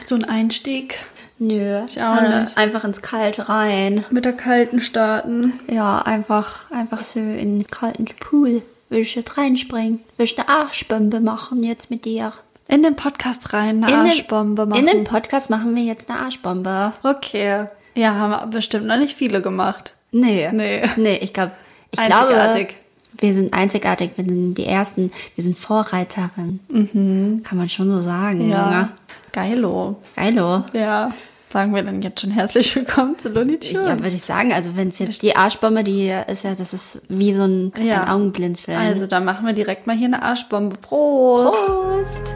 [0.00, 0.98] Hast du einen Einstieg?
[1.38, 2.56] Nö, Ich auch äh, nicht.
[2.56, 4.02] einfach ins Kalte rein.
[4.10, 5.60] Mit der kalten starten.
[5.70, 8.62] Ja, einfach, einfach so in den kalten Pool.
[8.88, 10.00] Will ich jetzt reinspringen?
[10.16, 12.32] Will ich eine Arschbombe machen jetzt mit dir?
[12.66, 14.80] In den Podcast rein, eine In den- Arschbombe machen.
[14.80, 16.94] In den Podcast machen wir jetzt eine Arschbombe.
[17.02, 17.66] okay.
[17.94, 19.92] Ja, haben bestimmt noch nicht viele gemacht.
[20.12, 20.48] Nee.
[20.50, 20.88] Nee.
[20.96, 21.52] Nee, ich glaube,
[21.90, 22.68] ich Einzigartig.
[22.68, 22.80] glaube,
[23.18, 26.60] wir sind einzigartig, wir sind die Ersten, wir sind Vorreiterin.
[26.68, 27.42] Mhm.
[27.44, 28.48] Kann man schon so sagen.
[28.50, 28.90] Ja.
[29.32, 29.96] Geilo.
[30.16, 30.64] Geilo.
[30.72, 31.12] Ja.
[31.48, 33.72] Sagen wir dann jetzt schon herzlich willkommen zu Looney Tunes.
[33.72, 37.00] ja, würde ich sagen, also wenn es jetzt die Arschbombe, die ist ja, das ist
[37.08, 38.04] wie so ein, Ja.
[38.04, 38.78] ein Augenblinzeln.
[38.78, 40.76] Also, dann machen wir direkt mal hier eine Arschbombe.
[40.76, 41.52] Prost.
[41.66, 42.34] Prost!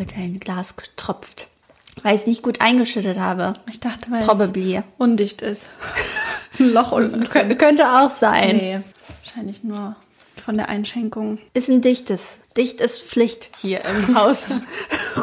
[0.00, 1.48] Glaube, dein Glas tropft.
[2.02, 3.52] Weil ich es nicht gut eingeschüttet habe.
[3.68, 4.76] Ich dachte, weil Probably.
[4.76, 5.68] es undicht ist.
[6.58, 7.28] Ein Loch unten.
[7.28, 8.56] Kön könnte auch sein.
[8.56, 8.80] Nee,
[9.22, 9.96] wahrscheinlich nur
[10.42, 11.38] von der Einschenkung.
[11.52, 12.38] Ist ein dichtes.
[12.56, 14.44] Dicht ist Pflicht hier im Haus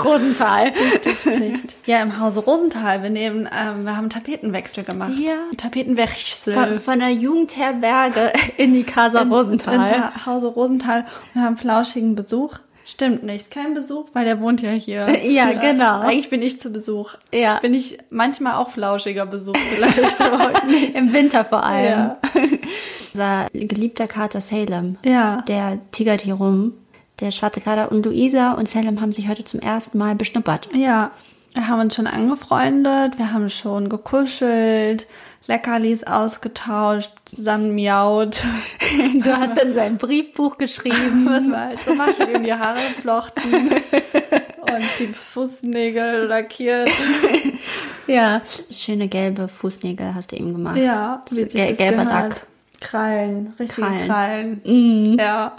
[0.03, 0.71] Rosenthal.
[0.73, 1.75] Pflicht.
[1.85, 3.02] Ja, im Hause Rosenthal.
[3.02, 5.13] Wir nehmen, ähm, wir haben einen Tapetenwechsel gemacht.
[5.19, 5.37] Ja.
[5.57, 6.53] Tapetenwechsel.
[6.53, 9.75] Von, von der Jugendherberge in die Casa Rosenthal.
[10.13, 11.05] Ins Hause Rosenthal.
[11.33, 12.59] Wir haben flauschigen Besuch.
[12.89, 15.07] Stimmt nicht, kein Besuch, weil der wohnt ja hier.
[15.27, 15.99] Ja, genau.
[15.99, 17.16] Eigentlich bin ich zu Besuch.
[17.33, 17.59] Ja.
[17.59, 20.95] Bin ich manchmal auch flauschiger Besuch vielleicht, aber heute nicht.
[20.95, 21.85] Im Winter vor allem.
[21.85, 22.17] Ja.
[23.13, 25.41] Unser geliebter Kater Salem, Ja.
[25.47, 26.73] der tigert hier rum.
[27.19, 30.69] Der schwarze Kater und Luisa und Salem haben sich heute zum ersten Mal beschnuppert.
[30.73, 31.11] Ja,
[31.58, 35.08] wir haben uns schon angefreundet, wir haben schon gekuschelt,
[35.47, 38.44] Leckerlis ausgetauscht, zusammen miaut.
[39.14, 41.25] Du hast in sein Briefbuch geschrieben.
[41.30, 46.89] Was man halt so hab ihm die Haare geflochten und die Fußnägel lackiert.
[48.08, 48.42] Ja.
[48.71, 50.77] Schöne gelbe Fußnägel hast du ihm gemacht.
[50.77, 52.08] Ja, Das wie gelber gehört.
[52.08, 52.47] Lack.
[52.80, 54.08] Krallen, richtige Krallen.
[54.08, 54.61] Krallen.
[54.64, 55.19] Mhm.
[55.19, 55.58] Ja.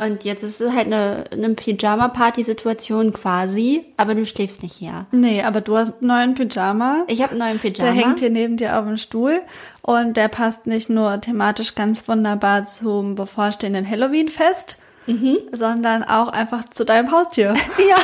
[0.00, 5.06] Und jetzt ist es halt eine, eine Pyjama-Party-Situation quasi, aber du schläfst nicht hier.
[5.10, 7.04] Nee, aber du hast einen neuen Pyjama.
[7.08, 7.92] Ich habe einen neuen Pyjama.
[7.92, 9.40] Der hängt hier neben dir auf dem Stuhl
[9.82, 14.78] und der passt nicht nur thematisch ganz wunderbar zum bevorstehenden Halloween-Fest,
[15.52, 17.54] sondern auch einfach zu deinem Haustier.
[17.88, 17.96] Ja,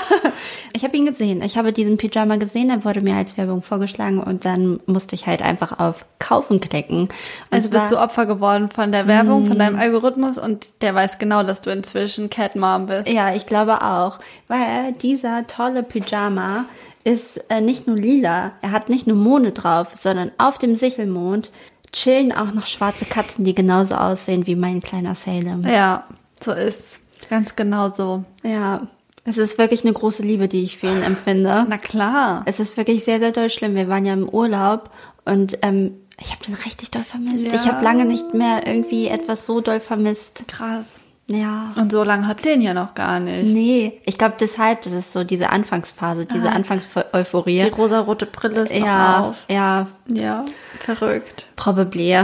[0.72, 1.42] ich habe ihn gesehen.
[1.42, 5.26] Ich habe diesen Pyjama gesehen, er wurde mir als Werbung vorgeschlagen und dann musste ich
[5.26, 7.02] halt einfach auf Kaufen klicken.
[7.02, 7.10] Und
[7.50, 11.42] Also bist du Opfer geworden von der Werbung, von deinem Algorithmus und der weiß genau,
[11.42, 13.08] dass du inzwischen Cat Mom bist.
[13.08, 16.64] Ja, ich glaube auch, weil dieser tolle Pyjama
[17.02, 21.50] ist äh, nicht nur lila, er hat nicht nur Monde drauf, sondern auf dem Sichelmond
[21.92, 25.62] chillen auch noch schwarze Katzen, die genauso aussehen wie mein kleiner Salem.
[25.66, 26.04] Ja,
[26.42, 27.00] so ist's.
[27.30, 28.24] Ganz genau so.
[28.42, 28.88] Ja,
[29.24, 31.64] es ist wirklich eine große Liebe, die ich für ihn empfinde.
[31.68, 32.42] Na klar.
[32.44, 33.74] Es ist wirklich sehr, sehr doll schlimm.
[33.74, 34.90] Wir waren ja im Urlaub
[35.24, 37.46] und ähm, ich habe den richtig doll vermisst.
[37.46, 37.54] Ja.
[37.54, 40.44] Ich habe lange nicht mehr irgendwie etwas so doll vermisst.
[40.46, 40.84] Krass.
[41.26, 41.72] Ja.
[41.80, 43.50] Und so lange habt ihr ihn ja noch gar nicht.
[43.50, 47.62] Nee, ich glaube deshalb, das ist so diese Anfangsphase, diese Anfangseuphorie.
[47.62, 49.36] Die rosarote Brille ist Ja, auf.
[49.48, 50.44] ja, Ja,
[50.80, 51.46] verrückt.
[51.56, 52.14] probably.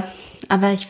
[0.50, 0.86] Aber ich,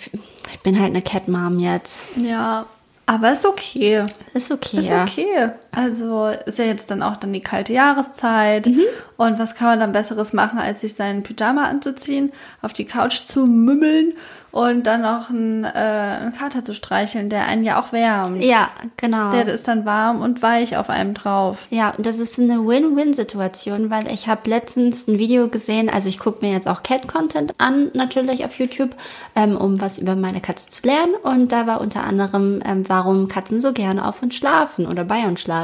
[0.53, 2.03] ich bin halt eine Cat Mom jetzt.
[2.17, 2.67] Ja,
[3.11, 4.05] aber ist okay.
[4.35, 4.79] Ist okay.
[4.79, 5.03] Ist ja.
[5.03, 5.51] okay.
[5.73, 8.67] Also ist ja jetzt dann auch dann die kalte Jahreszeit.
[8.67, 8.83] Mhm.
[9.17, 12.33] Und was kann man dann Besseres machen, als sich seinen Pyjama anzuziehen,
[12.63, 14.15] auf die Couch zu mümmeln
[14.53, 18.43] und dann noch einen, äh, einen Kater zu streicheln, der einen ja auch wärmt.
[18.43, 19.31] Ja, genau.
[19.31, 21.59] Der ist dann warm und weich auf einem drauf.
[21.71, 26.19] Ja, und das ist eine Win-Win-Situation, weil ich habe letztens ein Video gesehen, also ich
[26.19, 28.97] gucke mir jetzt auch Cat-Content an, natürlich auf YouTube,
[29.37, 31.15] ähm, um was über meine Katze zu lernen.
[31.23, 35.27] Und da war unter anderem, ähm, warum Katzen so gerne auf uns schlafen oder bei
[35.27, 35.60] uns schlafen.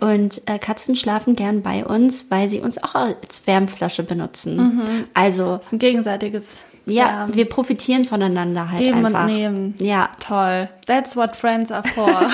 [0.00, 5.06] Und äh, Katzen schlafen gern bei uns, weil sie uns auch als Wärmflasche benutzen.
[5.14, 7.34] Also, Das ist ein gegenseitiges ja, Wärmen.
[7.34, 9.20] wir profitieren voneinander halt Geben einfach.
[9.26, 9.74] und nehmen.
[9.78, 10.68] Ja, Toll.
[10.86, 12.08] That's what friends are for.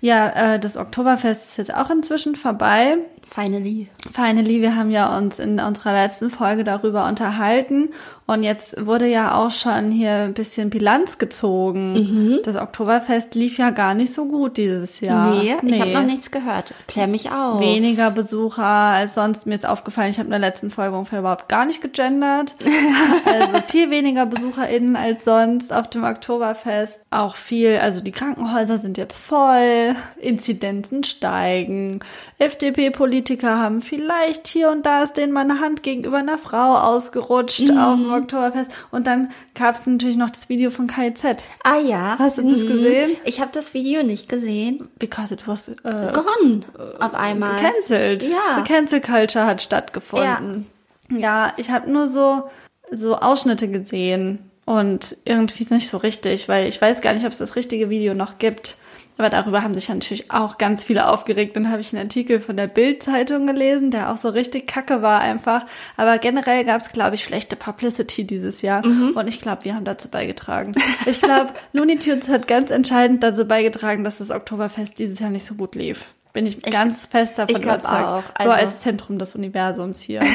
[0.00, 2.96] ja, äh, das Oktoberfest ist jetzt auch inzwischen vorbei.
[3.34, 3.88] finally.
[4.12, 7.90] Finally, wir haben ja uns in unserer letzten Folge darüber unterhalten
[8.26, 11.92] und jetzt wurde ja auch schon hier ein bisschen Bilanz gezogen.
[11.92, 12.38] Mhm.
[12.44, 15.30] Das Oktoberfest lief ja gar nicht so gut dieses Jahr.
[15.30, 16.72] Nee, ich habe noch nichts gehört.
[16.86, 17.60] Klär mich auf.
[17.60, 19.46] Weniger Besucher als sonst.
[19.46, 22.54] Mir ist aufgefallen, ich habe in der letzten Folge ungefähr überhaupt gar nicht gegendert.
[23.24, 27.00] also viel weniger BesucherInnen als sonst auf dem Oktoberfest.
[27.10, 32.00] Auch viel, also die Krankenhäuser sind jetzt voll, Inzidenzen steigen,
[32.38, 37.70] FDP-Politiker haben vielleicht hier und da ist denen mal eine Hand gegenüber einer Frau ausgerutscht
[37.70, 38.70] auf dem Oktoberfest.
[38.90, 41.24] Und dann gab es natürlich noch das Video von KIZ.
[41.64, 42.16] Ah ja.
[42.18, 43.16] Hast du das gesehen?
[43.24, 44.88] Ich habe das Video nicht gesehen.
[44.98, 46.62] Because it was äh, Gone.
[47.00, 47.60] Auf einmal.
[47.60, 48.22] Cancelled.
[48.24, 48.56] Ja.
[48.56, 50.66] The Cancel Culture hat stattgefunden.
[51.10, 52.50] Ja, ich habe nur so,
[52.90, 57.38] so Ausschnitte gesehen und irgendwie nicht so richtig, weil ich weiß gar nicht, ob es
[57.38, 58.76] das richtige Video noch gibt.
[59.18, 61.54] Aber darüber haben sich ja natürlich auch ganz viele aufgeregt.
[61.54, 65.20] Dann habe ich einen Artikel von der Bild-Zeitung gelesen, der auch so richtig kacke war
[65.20, 65.66] einfach.
[65.96, 68.82] Aber generell gab es, glaube ich, schlechte Publicity dieses Jahr.
[68.84, 70.72] Und ich glaube, wir haben dazu beigetragen.
[71.06, 75.44] Ich glaube, Looney Tunes hat ganz entscheidend dazu beigetragen, dass das Oktoberfest dieses Jahr nicht
[75.46, 76.04] so gut lief.
[76.32, 77.94] Bin ich, ganz fest davon ich überzeugt.
[78.04, 78.22] auch.
[78.42, 80.20] so Also- als Zentrum des Universums hier.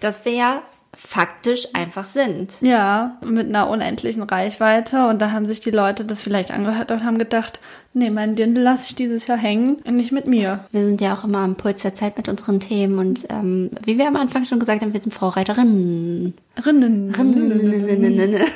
[0.00, 0.62] Das ja
[0.96, 2.56] faktisch einfach sind.
[2.60, 5.06] Ja, mit einer unendlichen Reichweite.
[5.08, 7.60] Und da haben sich die Leute das vielleicht angehört und haben gedacht,
[7.92, 10.60] nee, meinen Dirndl lasse ich dieses Jahr hängen und nicht mit mir.
[10.72, 13.98] Wir sind ja auch immer am Puls der Zeit mit unseren Themen und ähm, wie
[13.98, 16.34] wir am Anfang schon gesagt haben, wir sind Vorreiterinnen.
[16.64, 17.14] Rinnen.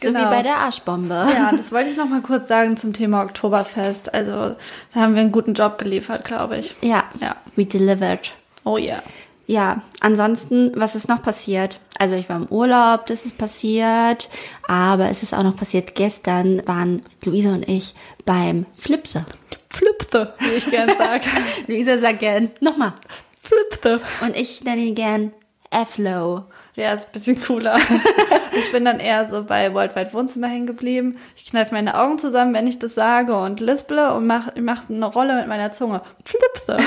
[0.00, 0.20] Genau.
[0.20, 1.26] wie bei der Arschbombe.
[1.34, 4.12] Ja, das wollte ich noch mal kurz sagen zum Thema Oktoberfest.
[4.14, 4.56] Also,
[4.92, 6.74] da haben wir einen guten Job geliefert, glaube ich.
[6.82, 7.36] Ja, Ja.
[7.56, 8.32] we delivered.
[8.64, 9.02] Oh ja.
[9.46, 11.78] Ja, ansonsten, was ist noch passiert?
[11.98, 14.28] Also ich war im Urlaub, das ist passiert,
[14.66, 17.94] aber es ist auch noch passiert, gestern waren Luisa und ich
[18.24, 19.24] beim Flipse.
[19.68, 21.24] Flipte, wie ich gern sage.
[21.66, 22.94] Luisa sagt gern, nochmal.
[23.38, 24.00] Flipte.
[24.22, 25.32] Und ich nenne ihn gern
[25.70, 26.44] F-Low.
[26.76, 27.78] Ja, ist ein bisschen cooler.
[28.56, 31.18] Ich bin dann eher so bei Worldwide Wohnzimmer hängen geblieben.
[31.36, 35.06] Ich kneife meine Augen zusammen, wenn ich das sage und lisple und mache mach eine
[35.06, 36.02] Rolle mit meiner Zunge.
[36.24, 36.76] Flipse.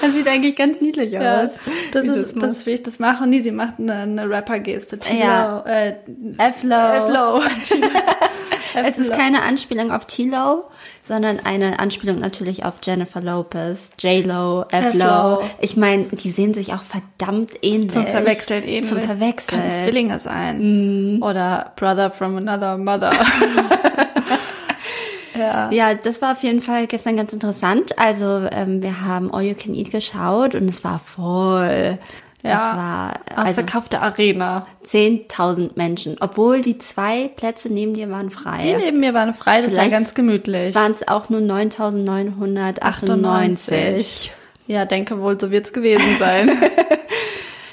[0.00, 1.60] Das sieht eigentlich ganz niedlich Ja, das ist,
[1.92, 3.24] das das ist, wie ich das mache.
[3.24, 5.00] Und Nisi macht eine, eine Rapper-Geste.
[5.18, 5.64] Ja.
[5.66, 5.96] Äh,
[6.38, 6.92] F-Low.
[6.92, 7.40] F-Low.
[8.74, 10.64] Es ist keine Anspielung auf T-Lo,
[11.02, 15.42] sondern eine Anspielung natürlich auf Jennifer Lopez, J-Lo, F-Lo.
[15.60, 17.92] Ich meine, die sehen sich auch verdammt ähnlich.
[17.92, 18.86] Zum Verwechseln eben.
[18.86, 19.60] Zum Verwechseln.
[19.60, 21.20] Können Zwillinge sein.
[21.22, 23.12] Oder Brother from another mother.
[25.38, 25.70] ja.
[25.70, 27.98] Ja, das war auf jeden Fall gestern ganz interessant.
[27.98, 31.98] Also ähm, wir haben All You Can Eat geschaut und es war voll.
[32.44, 32.76] Das Ja.
[32.76, 34.66] war also Ausverkaufte Arena.
[34.86, 36.16] 10.000 Menschen.
[36.20, 38.76] Obwohl die zwei Plätze neben dir waren Die frei.
[38.78, 40.74] neben mir waren frei, das war Vielleicht ganz gemütlich.
[40.74, 44.30] Waren es auch nur 9.998.
[44.66, 46.50] Ja, denke wohl, so wird's gewesen sein.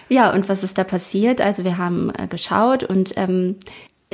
[0.10, 1.40] Ja, und was ist da passiert?
[1.40, 3.56] Also wir haben äh, geschaut und ähm,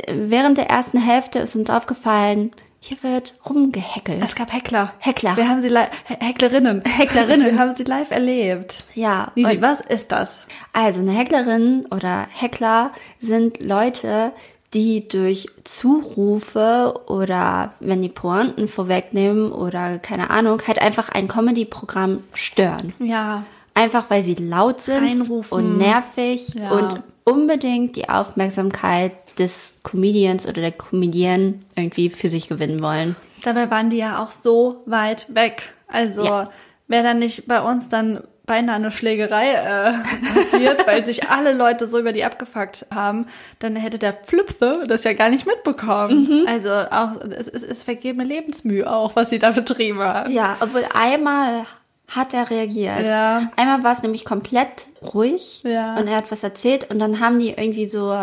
[0.07, 4.21] während der ersten Hälfte ist uns aufgefallen, hier wird rumgehackelt.
[4.23, 4.93] es gab Heckler.
[4.99, 5.35] Heckler.
[5.35, 5.75] Wir haben sie
[6.05, 6.83] Hecklerinnen.
[6.85, 7.45] Hecklerinnen.
[7.47, 8.83] Wir haben sie live erlebt.
[8.95, 10.37] ja, Nisi, was ist das?
[10.73, 14.31] Also eine Hecklerin oder Heckler sind Leute,
[14.73, 22.23] die durch Zurufe oder wenn die Pointen vorwegnehmen oder keine Ahnung, halt einfach ein Comedy-Programm
[22.33, 22.93] stören.
[22.99, 23.43] Ja.
[23.73, 25.53] Einfach weil sie laut sind Reinrufen.
[25.57, 26.71] und nervig Ja.
[26.71, 33.15] und unbedingt die Aufmerksamkeit des Comedians oder der Comedian irgendwie für sich gewinnen wollen.
[33.43, 35.73] Dabei waren die ja auch so weit weg.
[35.87, 36.49] Also Ja.
[36.87, 39.93] wäre dann nicht bei uns dann beinahe eine Schlägerei äh,
[40.33, 43.25] passiert, weil sich alle Leute so über die abgefuckt haben,
[43.59, 46.29] dann hätte der Flipse das ja gar nicht mitbekommen.
[46.29, 46.47] Mhm.
[46.47, 50.29] Also auch es, es, es vergebene Lebensmühe auch, was sie da betrieben hat.
[50.29, 51.65] Ja, obwohl einmal
[52.07, 53.05] hat er reagiert.
[53.05, 53.49] Ja.
[53.57, 55.95] Einmal war es nämlich komplett ruhig Ja.
[55.97, 58.15] und er hat was erzählt und dann haben die irgendwie so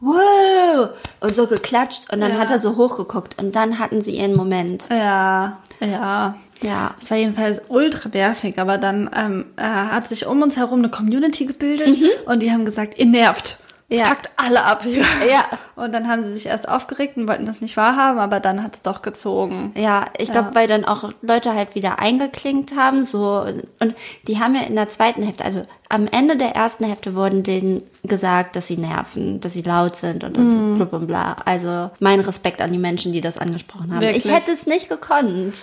[0.00, 0.88] wow
[1.20, 2.38] und so geklatscht und dann Ja.
[2.38, 4.86] hat er so hochgeguckt und dann hatten sie ihren Moment.
[4.90, 6.34] Ja, ja.
[6.62, 6.94] Ja.
[7.02, 10.88] Es war jedenfalls ultra nervig, aber dann ähm, äh, hat sich um uns herum eine
[10.88, 11.96] Community gebildet
[12.26, 13.58] und die haben gesagt, ihr nervt.
[13.98, 14.06] Ja.
[14.06, 15.04] fuckt alle ab hier.
[15.30, 15.44] Ja.
[15.76, 18.74] Und dann haben sie sich erst aufgeregt und wollten das nicht wahrhaben, aber dann hat
[18.74, 19.72] es doch gezogen.
[19.76, 20.54] Ja, ich glaube, Ja.
[20.54, 23.44] weil dann auch Leute halt wieder eingeklinkt haben, so
[23.80, 23.94] und
[24.28, 27.82] die haben ja in der zweiten Hälfte, also am Ende der ersten Hälfte wurden denen
[28.02, 30.74] gesagt, dass sie nerven, dass sie laut sind und das Mhm.
[30.76, 31.36] bla bla bla.
[31.44, 34.00] Also mein Respekt an die Menschen, die das angesprochen haben.
[34.00, 34.24] Wirklich.
[34.26, 35.54] Ich hätte es nicht gekonnt.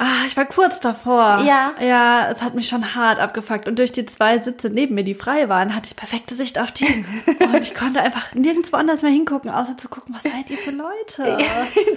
[0.00, 1.42] Ah, ich war kurz davor.
[1.44, 1.74] Ja.
[1.80, 3.66] Ja, es hat mich schon hart abgefuckt.
[3.66, 6.70] Und durch die zwei Sitze neben mir, die frei waren, hatte ich perfekte Sicht auf
[6.70, 6.84] die.
[7.44, 10.70] Und ich konnte einfach nirgendwo anders mehr hingucken, außer zu gucken, was seid ihr für
[10.70, 11.44] Leute?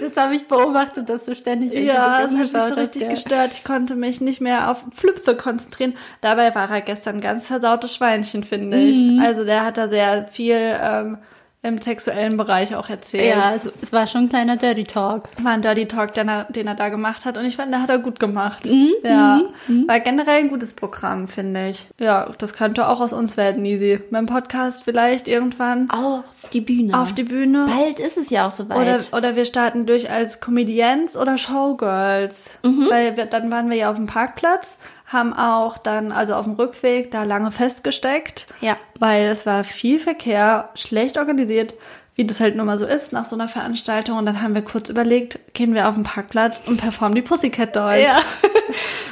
[0.00, 3.52] das habe ich beobachtet, dass du ständig Ja, das hat mich so richtig gestört.
[3.52, 5.94] Ich konnte mich nicht mehr auf Flüpfe konzentrieren.
[6.20, 9.20] Dabei war er gestern ein ganz versautes Schweinchen, finde ich.
[9.20, 11.18] Also der hat da sehr viel ähm,
[11.64, 13.24] im sexuellen Bereich auch erzählt.
[13.24, 15.28] Ja, es, es war schon ein kleiner Dirty Talk.
[15.42, 17.36] War ein Dirty Talk, den er, den er da gemacht hat.
[17.36, 18.66] Und ich fand, der hat er gut gemacht.
[19.04, 19.42] Ja.
[19.86, 21.86] War generell ein gutes Programm, finde ich.
[22.00, 24.00] Ja, das könnte auch aus uns werden, Easy.
[24.10, 26.98] Beim Podcast vielleicht irgendwann Auf die Bühne.
[26.98, 27.66] auf die Bühne.
[27.68, 28.78] Bald ist es ja auch soweit.
[28.78, 32.50] Oder, oder wir starten durch als Comedians oder Showgirls.
[32.62, 34.78] Weil wir, dann waren wir ja auf dem Parkplatz,
[35.12, 38.46] haben auch dann, also auf dem Rückweg, da lange festgesteckt.
[38.60, 38.76] Ja.
[38.98, 41.74] Weil es war viel Verkehr, schlecht organisiert,
[42.14, 44.18] wie das halt nun mal so ist nach so einer Veranstaltung.
[44.18, 47.74] Und dann haben wir kurz überlegt, gehen wir auf den Parkplatz und performen die Pussycat
[47.74, 48.04] Dolls.
[48.04, 48.20] Ja.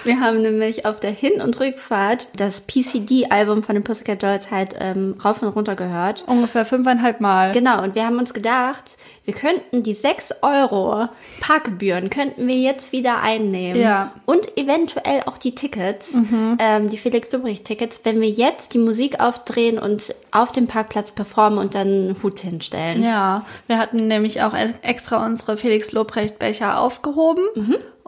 [0.04, 4.74] Wir haben nämlich auf der Hin- und Rückfahrt das PCD-Album von den Pussycat Dolls halt
[4.80, 6.24] ähm, rauf und runter gehört.
[6.26, 7.52] Ungefähr fünfeinhalb Mal.
[7.52, 11.08] Genau, und wir haben uns gedacht, wir könnten die 6 Euro
[11.40, 13.80] Parkgebühren könnten wir jetzt wieder einnehmen.
[13.80, 14.12] Ja.
[14.24, 16.16] Und eventuell auch die Tickets,
[16.58, 21.74] ähm, die Felix-Lobrecht-Tickets, wenn wir jetzt die Musik aufdrehen und auf dem Parkplatz performen und
[21.74, 22.89] dann einen Hut hinstellen.
[22.98, 27.42] Ja, wir hatten nämlich auch extra unsere Felix Lobrecht Becher aufgehoben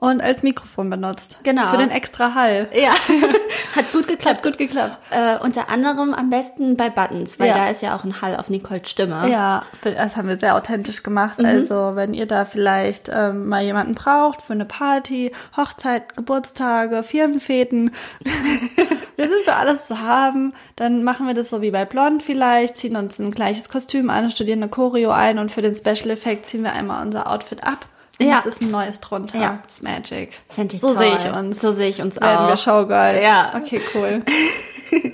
[0.03, 1.39] und als Mikrofon benutzt.
[1.45, 1.67] Genau.
[1.67, 2.67] Für den extra Hall.
[2.75, 2.91] Ja,
[3.77, 4.39] hat gut geklappt.
[4.39, 4.99] Hat gut geklappt.
[5.11, 7.55] Äh, unter anderem am besten bei Buttons, weil Ja.
[7.55, 9.29] da ist ja auch ein Hall auf Nicoles Stimme.
[9.31, 11.39] Ja, das haben wir sehr authentisch gemacht.
[11.45, 17.93] Also, wenn ihr da vielleicht ähm, mal jemanden braucht für eine Party, Hochzeit, Geburtstage, Firmenfeten,
[19.17, 22.77] wir sind für alles zu haben, dann machen wir das so wie bei Blond vielleicht,
[22.77, 26.47] ziehen uns ein gleiches Kostüm an, studieren eine Choreo ein und für den Special Effekt
[26.47, 27.87] ziehen wir einmal unser Outfit ab.
[28.21, 28.43] Und Ja.
[28.45, 29.39] Das ist ein neues drunter.
[29.39, 29.59] Ja.
[29.65, 30.39] Das ist Magic.
[30.49, 31.61] Fänd ich so sehe ich uns.
[31.61, 32.57] So sehe ich uns Werden wir auch.
[32.57, 33.23] Showgirls.
[33.23, 33.53] Ja.
[33.57, 34.23] Okay, cool.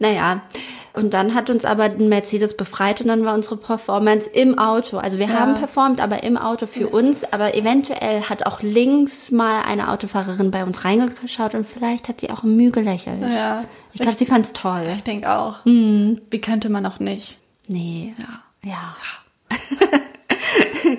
[0.00, 0.42] Naja,
[0.92, 4.98] und dann hat uns aber ein Mercedes befreit und dann war unsere Performance im Auto.
[4.98, 5.34] Also wir Ja.
[5.40, 7.24] haben performt, aber im Auto für uns.
[7.32, 12.30] Aber eventuell hat auch links mal eine Autofahrerin bei uns reingeschaut und vielleicht hat sie
[12.30, 13.22] auch Mühe gelächelt.
[13.22, 13.64] Ja.
[13.92, 14.84] Ich glaube, sie fand's toll.
[14.96, 15.56] Ich denke auch.
[15.64, 17.38] Wie könnte man auch nicht?
[17.66, 18.14] Nee.
[18.18, 18.70] Ja.
[18.70, 18.96] Ja.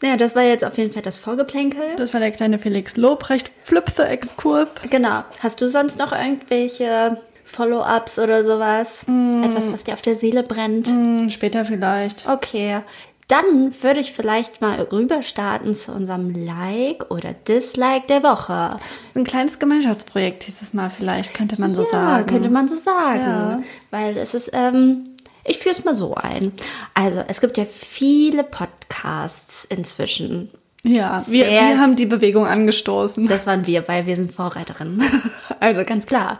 [0.00, 1.82] naja, das war jetzt auf jeden Fall das Vorgeplänkel.
[1.96, 4.68] Das war der kleine Felix Lobrecht Flüpfe-Exkurs.
[4.90, 5.24] Genau.
[5.40, 9.04] Hast du sonst noch irgendwelche Follow-ups oder sowas?
[9.42, 10.86] Etwas, was dir auf der Seele brennt?
[10.86, 12.28] Hm, später vielleicht.
[12.28, 12.82] Okay.
[13.26, 18.80] Dann würde ich vielleicht mal rüberstarten zu unserem Like oder Dislike der Woche.
[19.14, 22.26] Ein kleines Gemeinschaftsprojekt dieses Mal vielleicht, könnte man so ja, sagen.
[22.26, 23.20] könnte man so sagen.
[23.20, 23.62] Ja.
[23.90, 25.10] Weil es ist, ähm,
[25.48, 26.52] ich führe es mal so ein.
[26.94, 30.50] Also, es gibt ja viele Podcasts inzwischen.
[30.84, 33.26] Ja, wir, Sehr- wir haben die Bewegung angestoßen.
[33.26, 35.02] Das waren wir, weil wir sind Vorreiterinnen.
[35.60, 36.38] also ganz klar.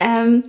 [0.00, 0.44] Ähm,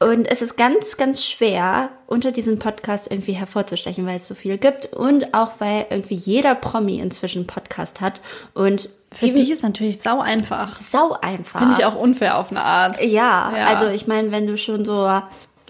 [0.00, 4.58] und es ist ganz, ganz schwer, unter diesem Podcast irgendwie hervorzustechen, weil es so viel
[4.58, 8.20] gibt und auch weil irgendwie jeder Promi inzwischen Podcast hat
[8.52, 10.80] und Für dich ist natürlich sau einfach.
[10.80, 11.60] sau einfach.
[11.60, 13.00] Finde ich auch unfair auf eine Art.
[13.00, 13.66] Ja, Ja.
[13.68, 15.08] also ich meine, wenn du schon so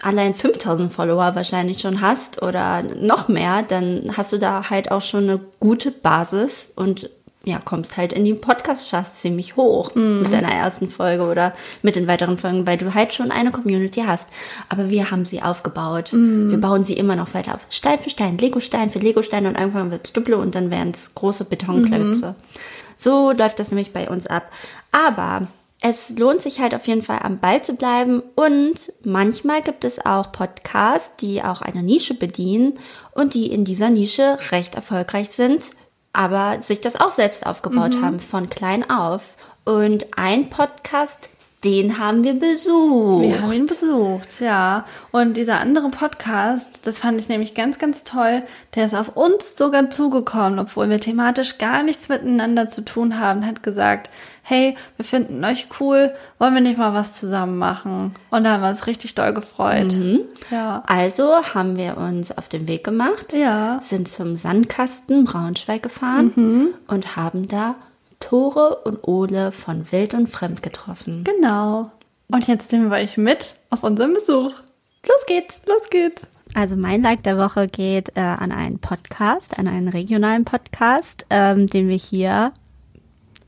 [0.03, 5.01] allein 5000 Follower wahrscheinlich schon hast oder noch mehr, dann hast du da halt auch
[5.01, 7.09] schon eine gute Basis und
[7.45, 12.07] ja, kommst halt in die Podcast-Charts ziemlich hoch mit deiner ersten Folge oder mit den
[12.07, 14.29] weiteren Folgen, weil du halt schon eine Community hast.
[14.69, 16.13] Aber wir haben sie aufgebaut.
[16.13, 17.61] Wir bauen sie immer noch weiter auf.
[17.69, 21.43] Stein für Stein, Lego-Stein für Lego-Stein und irgendwann wird's Duplo und dann wären es große
[21.43, 22.35] Betonklötze.
[22.95, 24.49] So läuft das nämlich bei uns ab.
[24.93, 25.47] Aber
[25.85, 30.03] es lohnt sich halt auf jeden Fall am Ball zu bleiben und manchmal gibt es
[30.03, 32.75] auch Podcasts, die auch eine Nische bedienen
[33.11, 35.71] und die in dieser Nische recht erfolgreich sind,
[36.13, 39.35] aber sich das auch selbst aufgebaut haben von klein auf.
[39.65, 41.29] Und ein Podcast,
[41.63, 43.23] den haben wir besucht.
[43.23, 44.85] Wir haben ihn besucht, ja.
[45.11, 48.43] Und dieser andere Podcast, das fand ich nämlich ganz, ganz toll,
[48.75, 53.45] der ist auf uns sogar zugekommen, obwohl wir thematisch gar nichts miteinander zu tun haben,
[53.45, 54.09] hat gesagt,
[54.45, 58.13] hey, wir finden euch cool, wollen wir nicht mal was zusammen machen?
[58.29, 59.95] Und da haben wir uns richtig doll gefreut.
[60.51, 60.83] Ja.
[60.85, 63.79] Also haben wir uns auf den Weg gemacht, Ja.
[63.81, 67.75] sind zum Sandkasten Braunschweig gefahren und haben da
[68.23, 71.25] Tore und Ole von Wild und Fremd getroffen.
[71.25, 71.91] Genau.
[72.31, 74.53] Und jetzt nehmen wir euch mit auf unseren Besuch.
[75.05, 76.25] Los geht's, los geht's.
[76.55, 81.67] Also mein Like der Woche geht äh, an einen Podcast, an einen regionalen Podcast, ähm,
[81.67, 82.53] den wir hier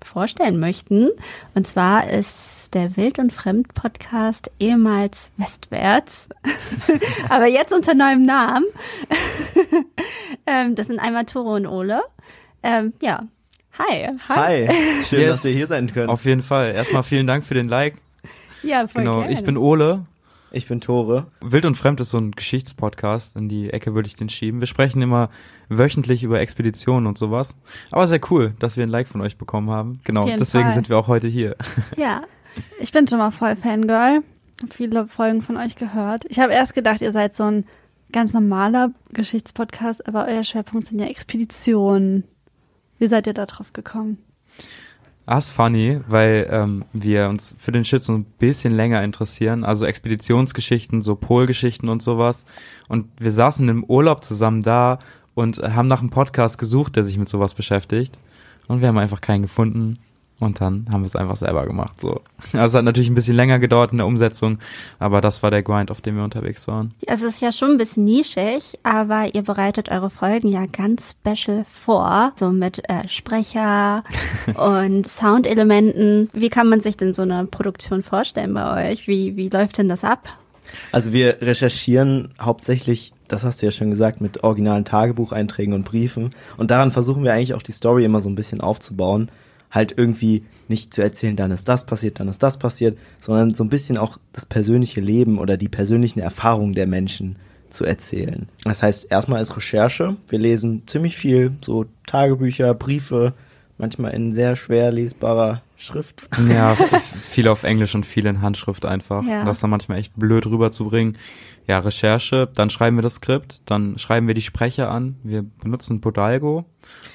[0.04, 1.10] vorstellen möchten.
[1.54, 6.28] Und zwar ist der Wild und Fremd Podcast ehemals Westwärts,
[7.30, 8.66] aber jetzt unter neuem Namen.
[10.46, 12.02] ähm, das sind einmal Tore und Ole.
[12.62, 13.24] Ähm, ja,
[13.78, 14.10] hi.
[14.30, 14.68] Hi,
[15.08, 15.30] schön, Yes.
[15.30, 16.10] dass wir hier sein können.
[16.10, 16.74] Auf jeden Fall.
[16.74, 17.96] Erstmal vielen Dank für den Like.
[18.64, 19.20] Ja, voll genau.
[19.20, 19.34] gerne.
[19.34, 20.06] Ich bin Ole.
[20.52, 21.28] Ich bin Tore.
[21.42, 23.36] Wild und Fremd ist so ein Geschichtspodcast.
[23.36, 24.62] In die Ecke würde ich den schieben.
[24.62, 25.30] Wir sprechen immer
[25.68, 27.58] wöchentlich über Expeditionen und sowas.
[27.92, 30.00] Aber sehr cool, dass wir ein Like von euch bekommen haben.
[30.06, 30.22] Genau.
[30.22, 30.74] Auf jeden Deswegen Fall.
[30.74, 31.58] sind wir auch heute hier.
[31.98, 32.22] Ja,
[32.80, 34.22] Ich bin schon mal voll Fangirl.
[34.62, 36.24] Hab viele Folgen von euch gehört.
[36.30, 37.66] Ich habe erst gedacht, ihr seid so ein
[38.14, 42.24] ganz normaler Geschichtspodcast, aber euer Schwerpunkt sind ja Expeditionen.
[43.00, 44.18] Wie seid ihr da drauf gekommen?
[45.28, 49.64] Ah, ist funny, weil ähm, wir uns für den Shit so ein bisschen länger interessieren.
[49.64, 52.46] Also Expeditionsgeschichten, so Polgeschichten und sowas.
[52.88, 55.00] Und wir saßen im Urlaub zusammen da
[55.34, 58.20] und haben nach einem Podcast gesucht, der sich mit sowas beschäftigt.
[58.68, 59.98] Und wir haben einfach keinen gefunden.
[60.40, 62.02] Und dann haben wir es einfach selber gemacht.
[62.02, 62.22] So.
[62.54, 64.60] Also es hat natürlich ein bisschen länger gedauert in der Umsetzung,
[65.00, 66.94] aber das war der Grind, auf dem wir unterwegs waren.
[67.06, 71.66] Es ist ja schon ein bisschen nischig, aber ihr bereitet eure Folgen ja ganz special
[71.72, 74.04] vor, so mit äh, Sprecher
[74.56, 76.30] und Soundelementen.
[76.34, 79.08] Wie kann man sich denn so eine Produktion vorstellen bei euch?
[79.08, 80.30] Wie, wie läuft denn das ab?
[80.92, 86.32] Also wir recherchieren hauptsächlich, das hast du ja schon gesagt, mit originalen Tagebucheinträgen und Briefen.
[86.58, 89.30] Und daran versuchen wir eigentlich auch die Story immer so ein bisschen aufzubauen.
[89.76, 93.64] Halt irgendwie nicht zu erzählen, dann ist das passiert, dann ist das passiert, sondern so
[93.64, 97.36] ein bisschen auch das persönliche Leben oder die persönlichen Erfahrungen der Menschen
[97.70, 98.48] zu erzählen.
[98.64, 100.16] Das heißt, erstmal ist Recherche.
[100.30, 103.34] Wir lesen ziemlich viel, so Tagebücher, Briefe,
[103.78, 106.28] manchmal in sehr schwer lesbarer Schrift.
[106.50, 106.76] Ja,
[107.20, 109.24] viel auf Englisch und viel in Handschrift einfach.
[109.26, 109.44] Ja.
[109.44, 111.18] Das ist dann manchmal echt blöd rüberzubringen.
[111.68, 115.16] Ja, Recherche, dann schreiben wir das Skript, dann schreiben wir die Sprecher an.
[115.24, 116.66] Wir benutzen Podalgo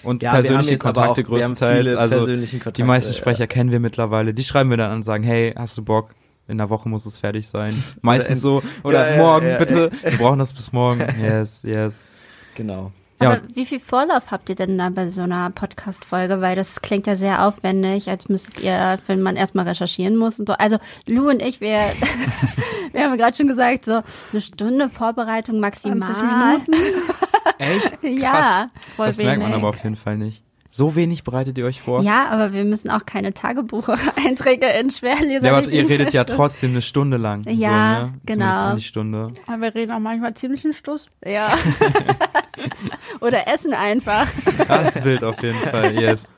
[0.02, 1.94] und Ja, persönliche Kontakte auch- größtenteils.
[1.94, 3.18] Also persönliche die Kontakte, meisten ja.
[3.18, 4.34] Sprecher kennen wir mittlerweile.
[4.34, 6.14] Die schreiben wir dann an und sagen, hey, hast du Bock?
[6.48, 7.80] In der Woche muss es fertig sein.
[8.02, 8.60] Meistens so.
[8.82, 9.92] Oder Ja, ja, morgen, ja, bitte.
[10.02, 11.00] Wir brauchen das bis morgen.
[11.20, 12.06] Yes, yes.
[12.56, 12.90] Genau.
[13.22, 13.30] Ja.
[13.32, 16.40] Aber wie viel Vorlauf habt ihr denn da bei so einer Podcast-Folge?
[16.40, 20.48] Weil das klingt ja sehr aufwendig, als müsstet ihr, wenn man erstmal recherchieren muss und
[20.48, 20.54] so.
[20.54, 21.78] Also Lou und ich, wir,
[22.92, 26.60] wir haben gerade schon gesagt, so eine Stunde Vorbereitung maximal.
[26.60, 27.02] 20 Minuten.
[27.58, 27.98] Echt?
[28.02, 29.54] Ja, Voll Das merkt man wenig.
[29.62, 30.42] aber auf jeden Fall nicht.
[30.72, 32.00] So wenig bereitet ihr euch vor?
[32.02, 35.44] Ja, aber wir müssen auch keine Tagebucheinträge in Schwerleser.
[35.48, 37.42] Ja, aber ihr redet ja trotzdem eine Stunde lang.
[37.48, 38.14] Ja, so, ne?
[38.24, 38.68] genau.
[38.70, 39.32] Eine Stunde.
[39.48, 41.08] Aber wir reden auch manchmal ziemlich einen Stuss.
[41.26, 41.52] Ja.
[43.20, 44.28] Oder essen einfach.
[44.68, 46.28] Das wild auf jeden Fall, yes.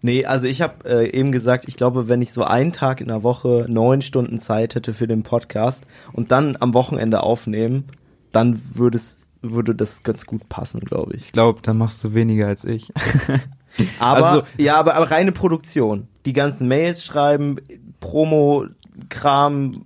[0.00, 3.08] Nee, also ich habe äh, eben gesagt, ich glaube, wenn ich so einen Tag in
[3.08, 7.88] der Woche neun Stunden Zeit hätte für den Podcast und dann am Wochenende aufnehmen,
[8.30, 11.22] dann würde es würde das ganz gut passen, glaube ich.
[11.26, 12.92] Ich glaube, dann machst du weniger als ich.
[13.98, 17.56] Aber Also- ja, aber, aber reine Produktion, die ganzen Mails schreiben,
[18.00, 18.66] Promo,
[19.08, 19.84] Kram,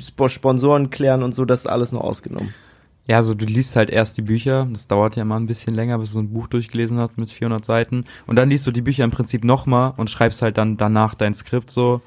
[0.00, 2.54] Sp Sponsoren klären und so, das ist alles noch ausgenommen.
[3.06, 5.98] Ja, also du liest halt erst die Bücher, das dauert ja mal ein bisschen länger,
[5.98, 8.82] bis du so ein Buch durchgelesen hast mit 400 Seiten und dann liest du die
[8.82, 12.00] Bücher im Prinzip nochmal und schreibst halt dann danach dein Skript so.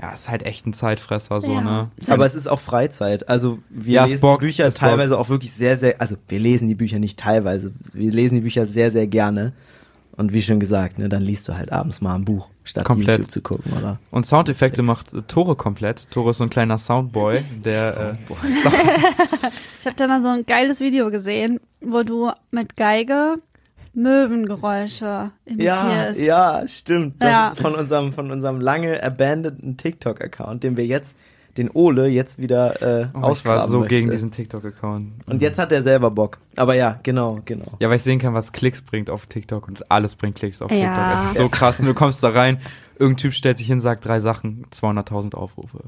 [0.00, 1.60] Ja, ist halt echt ein Zeitfresser so, Ja.
[1.60, 1.90] ne?
[2.08, 3.28] Aber es ist auch Freizeit.
[3.28, 4.80] Also wir Ja, es lesen bockt, die Bücher es bockt.
[4.90, 8.40] teilweise auch wirklich sehr, sehr, also wir lesen die Bücher nicht teilweise, wir lesen die
[8.40, 9.52] Bücher sehr, sehr gerne.
[10.16, 13.18] Und wie schon gesagt, ne, dann liest du halt abends mal ein Buch, statt Komplett.
[13.18, 13.98] YouTube zu gucken, oder?
[14.12, 16.08] Und Soundeffekte macht äh, Tore komplett.
[16.12, 18.34] Tore ist so ein kleiner Soundboy, der äh,
[19.80, 23.36] Ich habe da mal so ein geiles Video gesehen, wo du mit Geige
[23.94, 26.20] Möwengeräusche Ja, imitierst.
[26.20, 27.14] ja, stimmt.
[27.22, 27.48] Das Ja.
[27.48, 31.16] ist von unserem, von unserem lange abandoneden TikTok-Account, den wir jetzt,
[31.56, 33.94] den Ole jetzt wieder äh, oh, ich war so möchte.
[33.94, 35.12] gegen diesen TikTok-Account.
[35.26, 36.38] Und jetzt hat er selber Bock.
[36.56, 37.64] Aber ja, genau, genau.
[37.78, 40.70] Ja, weil ich sehen kann, was Klicks bringt auf TikTok und alles bringt Klicks auf
[40.72, 40.78] Ja.
[40.78, 41.14] TikTok.
[41.14, 41.78] Es ist so krass.
[41.80, 42.58] Und du kommst da rein,
[42.98, 45.78] irgendein Typ stellt sich hin, sagt drei Sachen, 200.000 Aufrufe.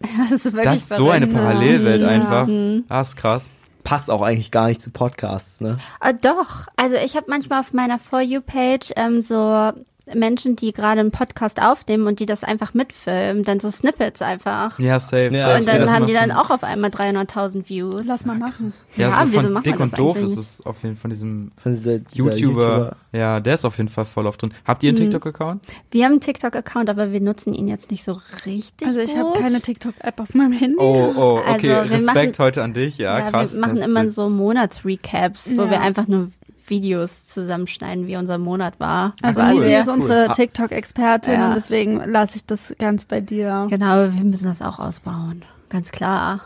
[0.18, 1.26] Das ist wirklich Das ist so eine.
[1.26, 2.08] Parallelwelt Ja.
[2.08, 2.48] einfach.
[2.88, 3.50] Das ist krass.
[3.86, 5.78] Passt auch eigentlich gar nicht zu Podcasts, ne?
[6.00, 9.72] Ah, doch, also ich habe manchmal auf meiner For You-Page ähm, so
[10.14, 14.78] Menschen, die gerade einen Podcast aufnehmen und die das einfach mitfilmen, dann so Snippets einfach.
[14.78, 15.30] Ja, safe.
[15.32, 15.58] Ja, safe.
[15.60, 18.02] und dann haben die dann auch auf einmal 300.000 Views.
[18.06, 18.72] Lass mal machen.
[18.96, 21.50] Ja, Ja, so wieso macht Dick und Doof ist es auf jeden Fall von diesem
[21.60, 22.96] Von dieser, dieser YouTuber.
[23.12, 24.54] Ja, der ist auf jeden Fall voll oft drin.
[24.64, 25.64] Habt ihr einen TikTok-Account?
[25.90, 29.36] Wir haben einen TikTok-Account, aber wir nutzen ihn jetzt nicht so richtig Also ich habe
[29.38, 30.76] keine TikTok-App auf meinem Handy.
[30.78, 31.72] Oh, oh, okay.
[31.72, 32.98] Also, wir Respekt machen- heute an dich.
[32.98, 33.54] Ja, Ja, krass.
[33.54, 35.70] wir machen immer so Monatsrecaps, wo Ja.
[35.70, 36.30] wir einfach nur
[36.68, 39.14] Videos zusammenschneiden, wie unser Monat war.
[39.22, 39.62] Also Ah, cool.
[39.64, 39.94] Lili ist Cool.
[39.94, 40.32] unsere Ah.
[40.32, 41.48] TikTok-Expertin Ja.
[41.48, 43.66] und deswegen lasse ich das ganz bei dir.
[43.70, 45.42] Genau, wir müssen das auch ausbauen.
[45.68, 46.42] Ganz klar.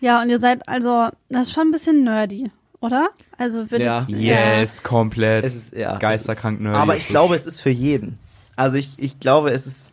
[0.00, 3.08] Ja, und ihr seid also, das ist schon ein bisschen nerdy, oder?
[3.36, 4.04] Also würde Ja.
[4.08, 5.44] Yes, komplett.
[5.44, 5.96] Es ist, ja.
[5.96, 6.78] Geisterkrank es nerdy.
[6.78, 8.18] Aber ich glaube, es ist für jeden.
[8.56, 9.92] Also ich, ich glaube, es ist,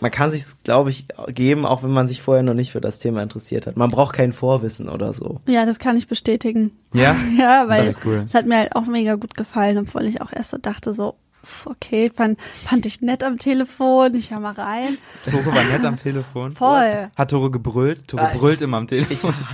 [0.00, 2.98] man kann sich glaube ich, geben, auch wenn man sich vorher noch nicht für das
[2.98, 3.76] Thema interessiert hat.
[3.76, 5.40] Man braucht kein Vorwissen oder so.
[5.46, 6.72] Ja, das kann ich bestätigen.
[6.92, 7.16] Ja?
[7.38, 8.22] Ja, weil Das ist cool.
[8.26, 11.14] es hat mir halt auch mega gut gefallen, obwohl ich auch erst so dachte, so,
[11.66, 14.98] okay, fand, fand ich nett am Telefon, ich hör mal rein.
[15.24, 16.52] Tore war nett am Telefon.
[16.52, 17.08] Voll.
[17.16, 18.08] Hat Tore gebrüllt?
[18.08, 19.34] Tore ich- brüllt immer am Telefon.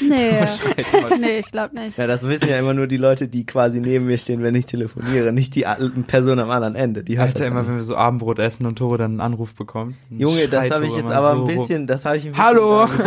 [0.00, 1.18] Nee, Schreit immer.
[1.18, 1.98] nee, ich glaube nicht.
[1.98, 4.64] Ja, das wissen ja immer nur die Leute, die quasi neben mir stehen, wenn ich
[4.64, 5.66] telefoniere, nicht die
[6.06, 7.02] Person am anderen Ende.
[7.02, 9.54] Die hört Alter, das immer wenn wir so Abendbrot essen und Tore dann einen Anruf
[9.56, 9.96] bekommen.
[10.08, 12.44] dann Junge, das habe ich jetzt aber so ein bisschen, das habe ich ein bisschen.
[12.46, 12.86] Hallo!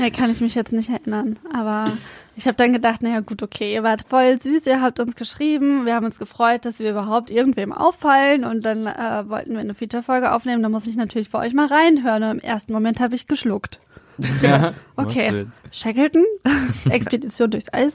[0.00, 1.38] Nee, kann ich mich jetzt nicht erinnern.
[1.54, 1.92] Aber
[2.40, 5.84] ich habe dann gedacht, naja gut, okay, ihr wart voll süß, ihr habt uns geschrieben,
[5.84, 9.74] wir haben uns gefreut, dass wir überhaupt irgendwem auffallen und dann äh, wollten wir eine
[9.74, 13.14] Feature-Folge aufnehmen, da muss ich natürlich bei euch mal reinhören und im ersten Moment habe
[13.14, 13.78] ich geschluckt.
[14.42, 15.46] Ja, Okay.
[15.70, 16.24] Shackleton,
[16.90, 17.92] Expedition durchs Eis.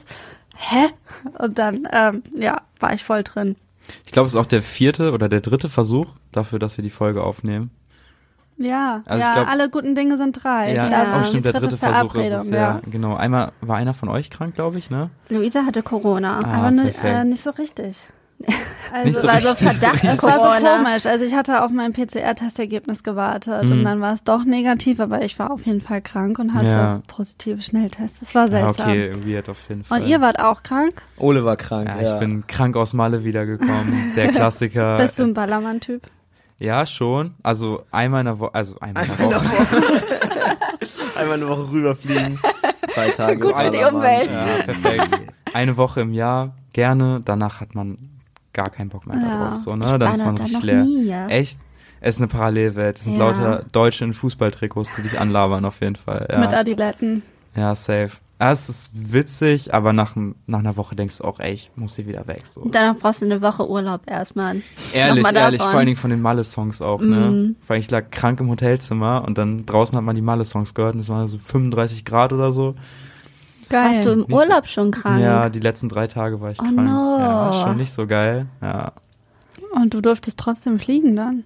[0.56, 0.86] Hä?
[1.38, 3.56] Und dann, ähm, ja, war ich voll drin.
[4.04, 6.90] Ich glaube, es ist auch der vierte oder der dritte Versuch dafür, dass wir die
[6.90, 7.70] Folge aufnehmen.
[8.58, 10.72] Ja, Also ja, glaub- alle guten Dinge sind drei.
[10.74, 11.04] Ja, ja.
[11.04, 12.80] das auch ist stimmt, der dritte Versuch ist es, Verabredung, ja.
[12.90, 13.14] Genau.
[13.16, 15.10] Einmal war einer von euch krank, glaube ich, ne?
[15.28, 16.40] Luisa hatte Corona.
[16.42, 17.96] Ah, Aber ne, äh, nicht so richtig.
[18.92, 20.76] Also, Nicht so war so richtig, Verdacht Es war so Corona.
[20.78, 21.06] komisch.
[21.06, 23.72] Also ich hatte auf mein PCR-Testergebnis gewartet Mhm.
[23.72, 26.66] und dann war es doch negativ, aber ich war auf jeden Fall krank und hatte
[26.66, 27.00] Ja.
[27.08, 28.20] positive Schnelltests.
[28.20, 28.88] Das war Ja, seltsam.
[28.90, 30.02] okay, irgendwie hat auf jeden Fall.
[30.02, 31.02] Und ihr wart auch krank?
[31.18, 31.88] Ole war krank.
[31.88, 34.12] ja, Ja, ich bin krank aus Malle wiedergekommen.
[34.16, 34.98] Der Klassiker.
[34.98, 36.02] Bist du ein Ballermann-Typ?
[36.58, 37.34] Ja, schon.
[37.42, 39.46] Also einmal in der Woche, also einmal in der Woche.
[41.18, 42.38] Einmal eine Woche rüberfliegen.
[42.92, 43.40] Zwei Tage.
[43.40, 43.78] Gut für die.
[43.78, 44.30] Umwelt.
[44.30, 45.18] Ja, perfekt.
[45.54, 47.22] Eine Woche im Jahr, gerne.
[47.24, 47.96] Danach hat man
[48.52, 49.38] gar keinen Bock mehr Ja.
[49.38, 49.56] darauf.
[49.56, 49.98] So, ne?
[49.98, 50.84] Dann ist man richtig leer.
[50.84, 51.10] nie.
[51.28, 51.58] Echt?
[52.00, 52.98] Es ist eine Parallelwelt.
[52.98, 53.30] Es sind Ja.
[53.30, 56.26] lauter Deutsche in Fußballtrikots, die dich anlabern auf jeden Fall.
[56.30, 57.22] Ja, Mit Adiletten.
[57.54, 58.10] ja safe.
[58.38, 60.14] Ja, es ist witzig, aber nach,
[60.46, 62.46] nach einer Woche denkst du auch, ey, ich muss hier wieder weg.
[62.46, 62.60] So.
[62.60, 64.60] Und danach brauchst du eine Woche Urlaub erstmal.
[64.92, 65.70] Ehrlich, ehrlich, davon.
[65.70, 67.16] vor allen Dingen von den Malle-Songs auch, ne?
[67.16, 67.56] Mhm.
[67.62, 70.94] Vor allem, ich lag krank im Hotelzimmer und dann draußen hat man die Malle-Songs gehört
[70.94, 72.74] und es waren so 35 Grad oder so.
[73.70, 73.94] Geil.
[73.94, 75.20] Warst du im Nicht so- Urlaub schon krank?
[75.20, 76.76] Ja, die letzten drei Tage war ich Oh krank.
[76.76, 77.16] no.
[77.18, 78.46] Ja, schon nicht so geil.
[78.60, 78.92] Ja.
[79.72, 81.44] Und du durftest trotzdem fliegen dann?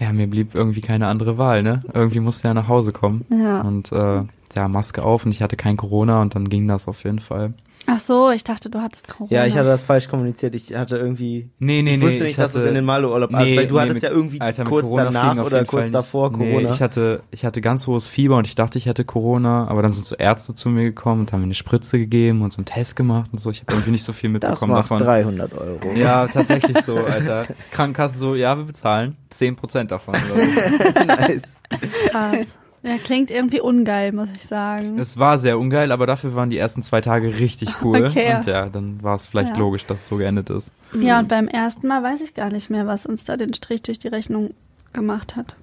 [0.00, 1.80] ja, mir blieb irgendwie keine andere Wahl, ne?
[1.92, 3.24] Irgendwie musste ja nach Hause kommen.
[3.30, 3.60] Ja.
[3.60, 4.22] Und äh,
[4.54, 7.54] ja, Maske auf und ich hatte kein Corona und dann ging das auf jeden Fall.
[7.90, 9.34] Ach so, ich dachte, du hattest Corona.
[9.34, 10.54] Ja, ich hatte das falsch kommuniziert.
[10.54, 11.48] Ich hatte irgendwie.
[11.58, 12.02] Nee, nee, ich nee.
[12.04, 14.02] wusste nicht, ich dass hatte, es in den Malle-Urlaub Nee, weil du nee, hattest mit-
[14.02, 16.38] ja irgendwie Alter, kurz Corona danach oder kurz davor nicht.
[16.38, 16.68] Corona.
[16.68, 19.80] Nee, ich hatte, ich hatte ganz hohes Fieber und ich dachte, ich hätte Corona, aber
[19.80, 22.58] dann sind so Ärzte zu mir gekommen und haben mir eine Spritze gegeben und so
[22.58, 23.48] einen Test gemacht und so.
[23.48, 24.98] Ich habe irgendwie nicht so viel das mitbekommen macht davon.
[24.98, 25.92] 300 Euro.
[25.94, 27.46] Ja, tatsächlich so, Alter.
[27.70, 30.14] Krankenkasse so, ja, wir bezahlen 10% davon.
[31.06, 31.62] Nice.
[32.10, 32.58] Krass.
[32.82, 34.98] Ja, klingt irgendwie ungeil, muss ich sagen.
[34.98, 38.06] es war sehr ungeil, aber dafür waren die ersten zwei Tage richtig cool.
[38.06, 38.36] Okay.
[38.36, 39.56] Und ja, dann war es vielleicht Ja.
[39.58, 40.70] logisch, dass es so geendet ist.
[40.98, 43.82] Ja, und beim ersten Mal weiß ich gar nicht mehr, was uns da den Strich
[43.82, 44.54] durch die Rechnung
[44.92, 45.54] gemacht hat.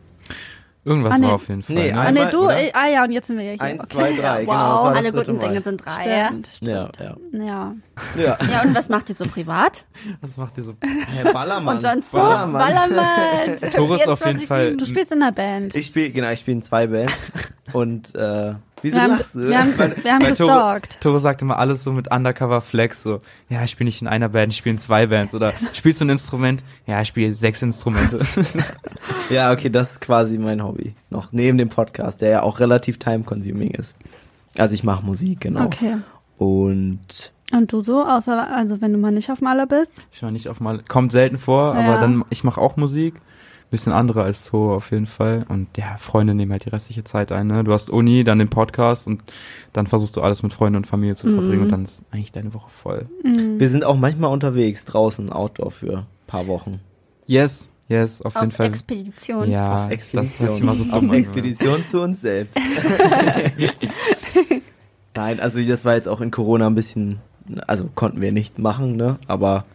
[0.86, 1.26] Irgendwas Ah, nee.
[1.28, 1.76] war auf jeden Fall.
[1.76, 1.98] Nee, ne?
[1.98, 2.62] Ah, Einmal, nee, du, oder?
[2.62, 3.62] äh, ah ja, und jetzt sind wir ja hier.
[3.62, 3.94] Eins, okay.
[3.94, 4.56] zwei, drei, ja, genau, wow.
[4.56, 5.48] das war Alle guten Mal.
[5.48, 6.26] Dinge sind drei.
[6.28, 6.70] Stimmt, stimmt.
[6.70, 7.16] Ja, ja.
[7.34, 7.76] Ja.
[8.16, 8.38] Ja.
[8.52, 9.84] Ja, und was macht ihr so privat?
[10.22, 10.74] Was macht ihr so?
[10.82, 11.76] Herr Ballermann.
[11.78, 12.18] Und sonst so?
[12.18, 12.62] Ballermann.
[12.94, 13.72] Ballermann.
[13.76, 14.48] Tore ist auf jeden 24/7.
[14.48, 14.78] Fall.
[14.78, 15.74] Du spielst in einer Band.
[15.76, 17.14] Ich spiele, genau, ich spiele in zwei Bands.
[17.74, 18.54] Und, äh,
[18.86, 19.48] wieso wir haben, lachst du?
[19.50, 21.02] wir haben, wir haben Weil Tore, gestalkt.
[21.02, 23.20] Tore sagt immer alles so mit Undercover Flex, so,
[23.50, 25.36] ja, ich spiele nicht in einer Band, ich spiele in zwei Bands.
[25.36, 26.64] Oder spielst du ein Instrument?
[26.88, 28.20] Ja, ich spiele sechs Instrumente.
[29.30, 30.94] Ja, okay, das ist quasi mein Hobby.
[31.10, 33.98] Noch neben dem Podcast, der ja auch relativ time-consuming ist.
[34.58, 35.66] Also ich mache Musik, genau.
[35.66, 35.98] Okay.
[36.38, 39.92] Und Und du so, außer, also wenn du mal nicht auf Maler bist?
[40.12, 42.00] ich war nicht auf mal, kommt selten vor, aber Ja.
[42.02, 43.16] dann, ich mache auch Musik.
[43.76, 45.44] Bisschen andere als Tore auf jeden Fall.
[45.50, 47.48] Und ja, Freunde nehmen halt die restliche Zeit ein.
[47.48, 47.66] Ne?
[47.66, 49.22] Du hast Uni, dann den Podcast und
[49.74, 51.64] dann versuchst du alles mit Freunden und Familie zu verbringen Mhm.
[51.64, 53.10] und dann ist eigentlich deine Woche voll.
[53.24, 56.80] wir sind auch manchmal unterwegs draußen, Outdoor für ein paar Wochen.
[57.28, 58.68] Yes, yes, auf, jeden Auf Fall.
[58.68, 59.50] Expedition.
[59.52, 60.54] Ja, auf das Expedition.
[60.54, 61.04] sich immer so auf.
[61.12, 62.58] Expedition zu uns selbst.
[65.16, 67.20] Nein, also das war jetzt auch in Corona ein bisschen,
[67.68, 69.18] also konnten wir nicht machen, ne?
[69.28, 69.66] Aber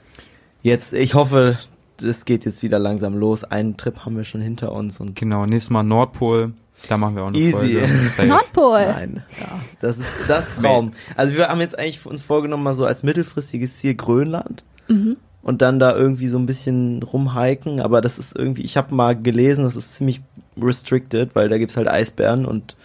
[0.63, 1.59] jetzt, ich hoffe,
[2.03, 3.45] es geht jetzt wieder langsam los.
[3.45, 6.53] Einen Trip haben wir schon hinter uns und Genau, nächstes Mal Nordpol.
[6.89, 7.53] Da machen wir auch eine Easy.
[7.53, 7.89] Folge.
[8.29, 8.81] Nordpol.
[8.87, 10.93] Nein, ja, das ist das Traum.
[11.15, 15.17] Also wir haben jetzt eigentlich uns vorgenommen, mal so als mittelfristiges Ziel Grönland Mhm.
[15.43, 19.15] und dann da irgendwie so ein bisschen rumhiken, aber das ist irgendwie, ich habe mal
[19.15, 20.21] gelesen, das ist ziemlich
[20.61, 22.77] restricted, weil da gibt's halt Eisbären und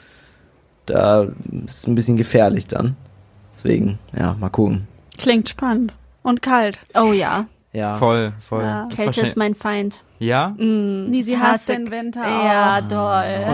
[0.86, 1.24] da
[1.66, 2.96] ist es ein bisschen gefährlich dann.
[3.54, 4.88] Deswegen, ja, mal gucken.
[5.18, 5.94] Klingt spannend.
[6.22, 6.80] Und kalt.
[6.96, 7.98] Oh ja, Ja.
[7.98, 8.64] Voll, voll.
[8.64, 8.86] Ja.
[8.88, 10.02] Kälte wahrscheinlich- ist mein Feind.
[10.20, 10.50] ja?
[10.58, 12.22] Mm, Nisi ich hasst den Winter.
[12.22, 12.90] Ja, Oh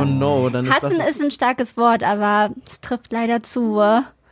[0.03, 0.05] toll.
[0.05, 3.77] no, dann ist Hassen das ist ein starkes Wort, aber es trifft leider zu.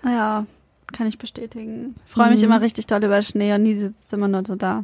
[0.05, 0.45] Ja,
[0.93, 1.95] kann ich bestätigen.
[2.07, 2.45] Ich freue mich Mhm.
[2.45, 4.83] immer richtig doll über Schnee und nie sitzt immer nur so da.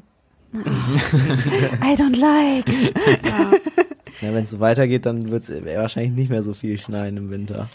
[0.55, 2.65] I don't like.
[3.25, 3.51] Ja.
[4.29, 7.31] ja, wenn es so weitergeht, dann wird es wahrscheinlich nicht mehr so viel schneien im
[7.33, 7.67] Winter.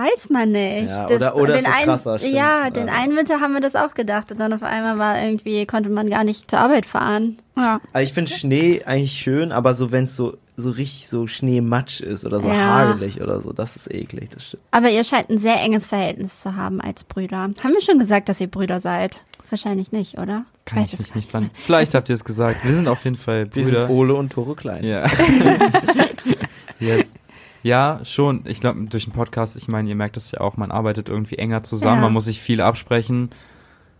[0.00, 0.88] Weiß man nicht.
[0.88, 2.34] Ja, oder- oder den so einen, krasser, stimmt.
[2.34, 2.94] Ja, den Ja.
[2.94, 6.08] einen Winter haben wir das auch gedacht und dann auf einmal war irgendwie, konnte man
[6.08, 7.38] gar nicht zur Arbeit fahren.
[7.56, 7.80] ja.
[7.92, 12.02] Also ich finde Schnee eigentlich schön, aber so wenn es so so richtig so Schneematsch
[12.02, 12.54] ist oder so Ja.
[12.54, 14.62] hagelig oder so, das ist eklig, das stimmt.
[14.72, 17.38] Aber ihr scheint ein sehr enges Verhältnis zu haben als Brüder.
[17.38, 19.22] Haben wir schon gesagt, dass ihr Brüder seid?
[19.48, 20.44] Wahrscheinlich nicht, oder?
[20.66, 21.50] Kann ich mich nicht dran.
[21.54, 22.62] Vielleicht habt ihr es gesagt.
[22.62, 23.86] Wir sind auf jeden Fall Wir Brüder.
[23.86, 24.84] sind Ole und Tore Klein.
[24.84, 25.06] Ja.
[26.78, 27.14] yes.
[27.62, 28.42] Ja, schon.
[28.46, 31.36] Ich glaube, durch den Podcast, ich meine, ihr merkt das ja auch, man arbeitet irgendwie
[31.36, 32.02] enger zusammen, Ja.
[32.02, 33.30] man muss sich viel absprechen,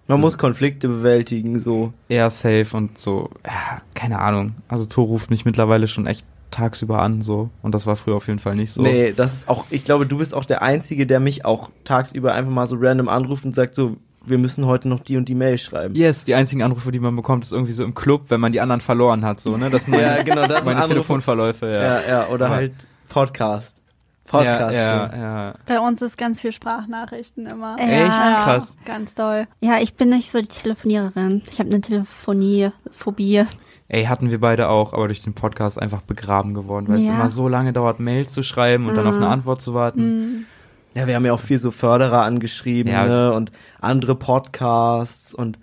[0.08, 1.92] Man muss Konflikte bewältigen, so.
[2.08, 4.54] eher safe und so, ja, keine Ahnung.
[4.68, 7.50] Also Tor ruft mich mittlerweile schon echt tagsüber an, so.
[7.62, 8.82] Und das war früher auf jeden Fall nicht so.
[8.82, 12.34] Nee, das ist auch, ich glaube, du bist auch der Einzige, der mich auch tagsüber
[12.34, 15.34] einfach mal so random anruft und sagt so, wir müssen heute noch die und die
[15.36, 15.94] Mail schreiben.
[15.94, 18.60] Yes, die einzigen Anrufe, die man bekommt, ist irgendwie so im Club, wenn man die
[18.60, 19.70] anderen verloren hat, so, ne?
[19.70, 20.88] Das sind meine, Ja, genau, das sind meine.
[20.88, 21.82] Telefonverläufe, ja.
[21.82, 22.72] Ja, ja, oder Aber- halt
[23.10, 23.76] Podcast.
[24.24, 24.72] Podcast.
[24.72, 25.54] ja, ja, ja.
[25.66, 27.76] Bei uns ist ganz viel Sprachnachrichten immer.
[27.80, 27.84] Ja.
[27.86, 28.44] Echt Ja.
[28.44, 28.76] krass.
[28.84, 29.48] Ganz doll.
[29.60, 31.42] Ja, ich bin nicht so die Telefoniererin.
[31.50, 33.44] Ich habe eine Telefoniephobie.
[33.88, 37.28] Ey, hatten wir beide auch, aber durch den Podcast einfach begraben geworden, weil es immer
[37.28, 40.46] so lange dauert, Mails zu schreiben und dann auf eine Antwort zu warten.
[40.94, 43.04] Ja, wir haben ja auch viel so Förderer angeschrieben, Ja.
[43.04, 43.32] ne?
[43.32, 45.58] Und andere Podcasts und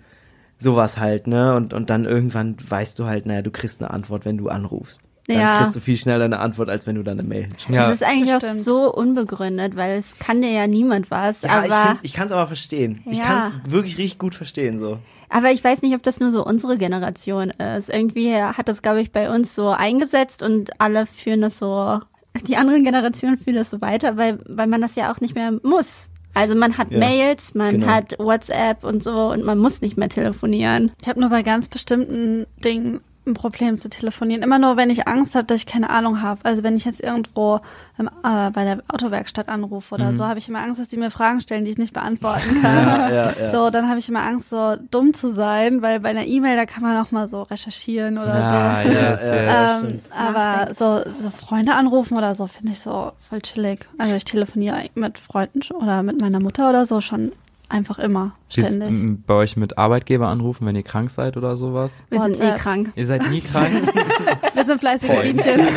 [0.58, 1.54] sowas halt, ne?
[1.54, 5.07] Und, und dann irgendwann weißt du halt, naja, du kriegst eine Antwort, wenn du anrufst.
[5.28, 5.58] Dann Ja.
[5.58, 7.68] kriegst du viel schneller eine Antwort, als wenn du dann eine Mail schreibst.
[7.68, 8.64] Ja, das ist eigentlich das auch stimmt.
[8.64, 11.42] so unbegründet, weil es kann dir ja niemand was.
[11.42, 13.02] Ja, ich, aber, ich kann es aber verstehen.
[13.04, 13.24] Ich Ja.
[13.24, 14.98] kann es wirklich richtig gut verstehen, so.
[15.28, 17.90] aber ich weiß nicht, ob das nur so unsere Generation ist.
[17.90, 22.00] Irgendwie hat das, glaube ich, bei uns so eingesetzt und alle führen das so,
[22.46, 25.52] die anderen Generationen führen das so weiter, weil, weil man das ja auch nicht mehr
[25.62, 26.08] muss.
[26.32, 27.86] Also man hat Ja, Mails, man genau.
[27.88, 30.92] hat WhatsApp und so und man muss nicht mehr telefonieren.
[31.02, 34.42] Ich habe nur bei ganz bestimmten Dingen ein Problem zu telefonieren.
[34.42, 36.40] Immer nur, wenn ich Angst habe, dass ich keine Ahnung habe.
[36.42, 37.60] Also wenn ich jetzt irgendwo
[37.98, 41.10] im, äh, bei der Autowerkstatt anrufe oder so, habe ich immer Angst, dass die mir
[41.10, 42.86] Fragen stellen, die ich nicht beantworten kann.
[42.88, 43.50] Ja, ja, ja.
[43.52, 46.64] So, dann habe ich immer Angst, so dumm zu sein, weil bei einer E-Mail, da
[46.66, 48.88] kann man auch mal so recherchieren oder Ah, so.
[48.88, 49.82] yes, yes.
[49.82, 53.86] Ähm, aber so, so Freunde anrufen oder so finde ich so voll chillig.
[53.98, 57.32] Also ich telefoniere mit Freunden oder mit meiner Mutter oder so schon
[57.68, 58.88] einfach immer, ist ständig.
[58.88, 62.02] m, bei euch mit Arbeitgeber anrufen, wenn ihr krank seid oder sowas?
[62.10, 62.92] Wir sind eh krank.
[62.94, 63.72] Ihr seid nie krank?
[64.54, 65.20] Wir sind fleißige.
[65.22, 65.60] Bienchen.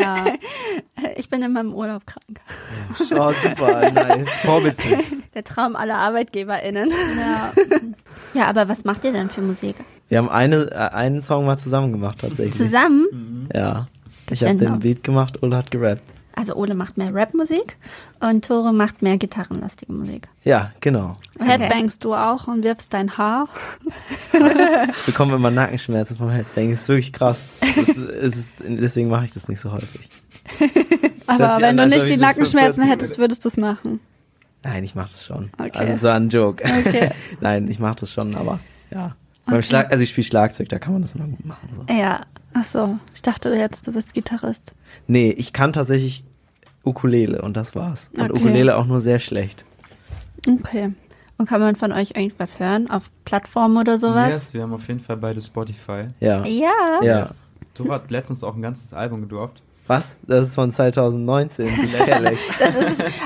[0.00, 0.24] ja.
[1.16, 2.40] Ich bin in meinem Urlaub krank.
[3.18, 4.28] Oh, super, nice.
[4.42, 5.00] Vorbildlich.
[5.34, 6.90] Der Traum aller ArbeitgeberInnen.
[7.18, 7.52] ja.
[8.34, 9.76] Ja, aber was macht ihr denn für Musik?
[10.08, 12.56] Wir haben eine, äh, einen Song mal zusammen gemacht, tatsächlich.
[12.56, 13.48] Zusammen?
[13.54, 13.88] Ja.
[14.30, 14.78] Ich habe den?
[14.78, 16.04] Beat gemacht, Ole hat gerappt.
[16.34, 17.76] Also Ole macht mehr Rapmusik
[18.20, 20.28] und Tore macht mehr gitarrenlastige Musik.
[20.44, 21.16] Ja, genau.
[21.38, 23.48] Headbangst du auch und wirfst dein Haar.
[24.32, 26.70] Ich bekomme immer Nackenschmerzen vom Headbang.
[26.70, 27.42] Das ist wirklich krass.
[27.76, 30.08] Ist, ist, deswegen mache ich das nicht so häufig.
[31.26, 34.00] Aber wenn du nicht die so Nackenschmerzen 45 hättest, würdest du es machen.
[34.64, 35.50] Nein, ich mache das schon.
[35.58, 35.70] Okay.
[35.74, 36.64] Also es war ein Joke.
[36.64, 37.10] Okay.
[37.40, 39.16] Nein, ich mache das schon, aber ja.
[39.44, 41.68] Beim Schlag, also ich spiele Schlagzeug, da kann man das immer gut machen.
[41.72, 41.92] So.
[41.92, 42.20] Ja.
[42.54, 44.74] Ach so, ich dachte jetzt, du bist Gitarrist.
[45.06, 46.24] Nee, ich kann tatsächlich
[46.84, 48.10] Ukulele und das war's.
[48.16, 48.40] Und Okay.
[48.40, 49.64] Ukulele auch nur sehr schlecht.
[50.46, 50.92] Okay.
[51.38, 54.28] Und kann man von euch irgendwas hören auf Plattformen oder sowas?
[54.28, 56.08] Yes, wir haben auf jeden Fall beide Spotify.
[56.20, 56.44] Ja.
[56.44, 57.00] Ja.
[57.02, 57.22] Ja.
[57.22, 57.42] Yes.
[57.74, 59.62] Du hast letztens auch ein ganzes Album gedroppt.
[59.88, 60.18] Was?
[60.26, 61.66] Das ist von 2019.
[61.66, 62.38] Wie lächerlich.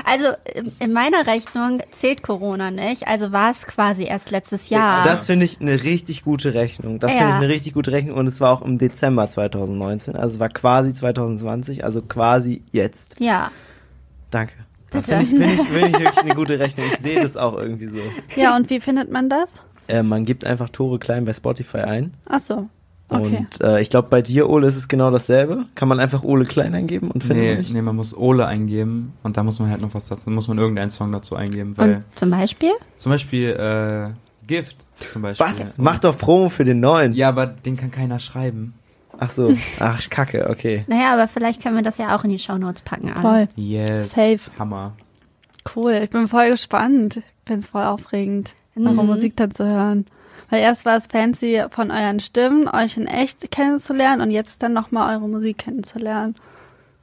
[0.05, 5.03] Also in- in meiner Rechnung zählt Corona nicht, also war es quasi erst letztes Jahr.
[5.03, 6.99] Das finde ich eine richtig gute Rechnung.
[6.99, 7.17] Das Ja.
[7.17, 10.15] finde ich eine richtig gute Rechnung und es war auch im Dezember 2019.
[10.15, 13.19] Also es war quasi 2020, also quasi jetzt.
[13.19, 13.51] ja.
[14.31, 14.53] Danke.
[14.89, 16.85] Das finde ich, finde ich, finde ich wirklich eine gute Rechnung.
[16.91, 17.99] Ich sehe das auch irgendwie so.
[18.35, 19.49] Ja, und wie findet man das?
[19.87, 22.13] Äh, man gibt einfach Tore Klein bei Spotify ein.
[22.25, 22.67] Ach so.
[23.09, 23.47] Okay.
[23.51, 25.65] Und äh, ich glaube, bei dir, Ole, ist es genau dasselbe.
[25.75, 27.73] Kann man einfach Ole Klein eingeben und findet Nee, man nicht?
[27.73, 30.57] nee, man muss Ole eingeben und da muss man halt noch was dazu, muss man
[30.57, 32.71] irgendeinen Song dazu eingeben, weil Und zum Beispiel?
[32.97, 34.09] zum Beispiel äh,
[34.45, 35.45] Gift zum Beispiel.
[35.47, 35.75] Was?
[35.77, 37.13] Mach doch Promo für den neuen.
[37.13, 38.73] Ja, aber den kann keiner schreiben.
[39.19, 39.53] Ach so.
[39.79, 40.83] Ach, kacke, okay.
[40.87, 43.09] Naja, aber vielleicht können wir das ja auch in die Shownotes packen.
[43.09, 43.21] alles.
[43.21, 43.47] Voll.
[43.55, 44.11] Yes.
[44.13, 44.39] Safe.
[44.59, 44.93] Hammer.
[45.75, 46.01] Cool.
[46.03, 47.17] Ich bin voll gespannt.
[47.17, 49.05] Ich finde es voll aufregend, eure Mhm.
[49.07, 50.05] Musik dann zu hören.
[50.49, 54.73] Weil erst war es fancy, von euren Stimmen euch in echt kennenzulernen und jetzt dann
[54.73, 56.35] nochmal eure Musik kennenzulernen.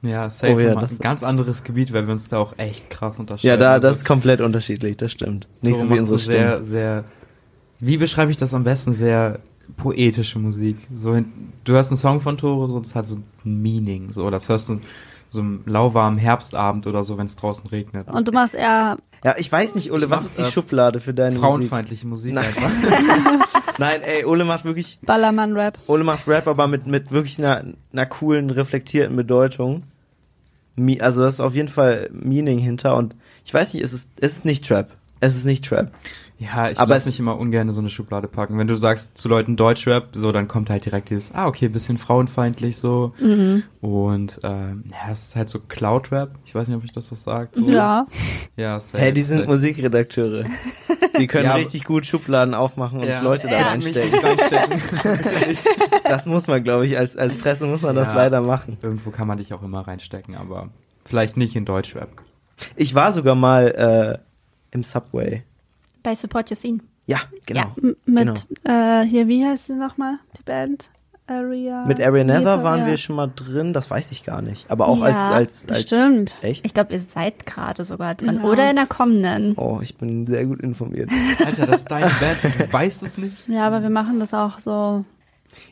[0.01, 0.53] Ja, safe.
[0.53, 3.47] Oh ja, das- ein ganz anderes Gebiet, weil wir uns da auch echt krass unterscheiden.
[3.49, 5.47] Ja, da, Also, das ist komplett unterschiedlich, das stimmt.
[5.61, 6.37] Nicht Tore so wie unsere Stimmen.
[6.37, 7.03] sehr, sehr,
[7.79, 8.93] wie beschreibe ich das am besten?
[8.93, 9.39] Sehr
[9.77, 10.77] poetische Musik.
[10.93, 11.15] So,
[11.63, 14.69] du hörst einen Song von Tore, so, das hat so ein Meaning, so, das hörst
[14.69, 14.79] du
[15.31, 18.07] so einem lauwarmen Herbstabend oder so, wenn es draußen regnet.
[18.09, 20.51] Und du machst eher, Ja, ich weiß nicht, Ole, Ich was mach, ist die äh,
[20.51, 21.49] Schublade für deine Musik?
[21.49, 22.45] Frauenfeindliche Musik Nein.
[22.45, 23.49] einfach.
[23.79, 25.79] Nein, ey, Ole macht wirklich, Ballermann-Rap.
[25.87, 29.81] Ole macht Rap, aber mit, mit wirklich einer, einer coolen, reflektierten Bedeutung.
[30.99, 34.33] Also das ist auf jeden Fall Meaning hinter und ich weiß nicht, es ist, es
[34.33, 34.95] ist nicht Trap.
[35.25, 35.91] Es ist nicht Trap.
[36.37, 38.57] Ja, ich Aber lass es- mich immer ungern in so eine Schublade packen.
[38.57, 41.97] Wenn du sagst zu Leuten Deutschrap, so, dann kommt halt direkt dieses, ah, okay, bisschen
[41.97, 43.13] frauenfeindlich so.
[43.21, 43.63] Mhm.
[43.79, 46.31] Und ähm, ja, es ist halt so Cloud-Rap.
[46.45, 47.55] Ich weiß nicht, ob ich das was sagt.
[47.55, 47.65] So.
[47.69, 48.05] Ja.
[48.57, 49.49] Ja, safe, Hey, die sind safe.
[49.51, 50.43] Musikredakteure.
[51.17, 53.21] Die können Ja, richtig gut Schubladen aufmachen und Ja.
[53.21, 53.67] Leute da Ja.
[53.67, 54.19] reinstecken.
[56.03, 58.77] Das muss man, glaube ich, als, als Presse muss man das leider machen.
[58.81, 60.69] Irgendwo kann man dich auch immer reinstecken, aber
[61.03, 62.09] vielleicht nicht in Deutschrap.
[62.75, 63.67] Ich war sogar mal
[64.21, 64.24] äh,
[64.75, 65.43] im Subway.
[66.03, 66.79] Bei Support Your Scene.
[67.07, 67.71] Ja, genau.
[67.81, 68.25] M mit,
[68.63, 69.01] Genau.
[69.01, 70.89] äh, hier, wie heißt sie nochmal, die Band?
[71.27, 71.85] Area.
[71.87, 72.85] Mit Area Nether Nether, waren ja.
[72.87, 74.69] wir schon mal drin, das weiß ich gar nicht.
[74.69, 75.79] Aber auch Ja, als, als, als.
[75.89, 76.35] bestimmt.
[76.43, 76.63] Echt?
[76.63, 78.41] Ich glaube, ihr seid gerade sogar drin.
[78.43, 78.47] Ja.
[78.47, 79.53] Oder in der kommenden.
[79.57, 81.09] Oh, ich bin sehr gut informiert.
[81.45, 83.47] Alter, das ist dein Bett, du weißt es nicht.
[83.47, 85.03] Ja, aber wir machen das auch so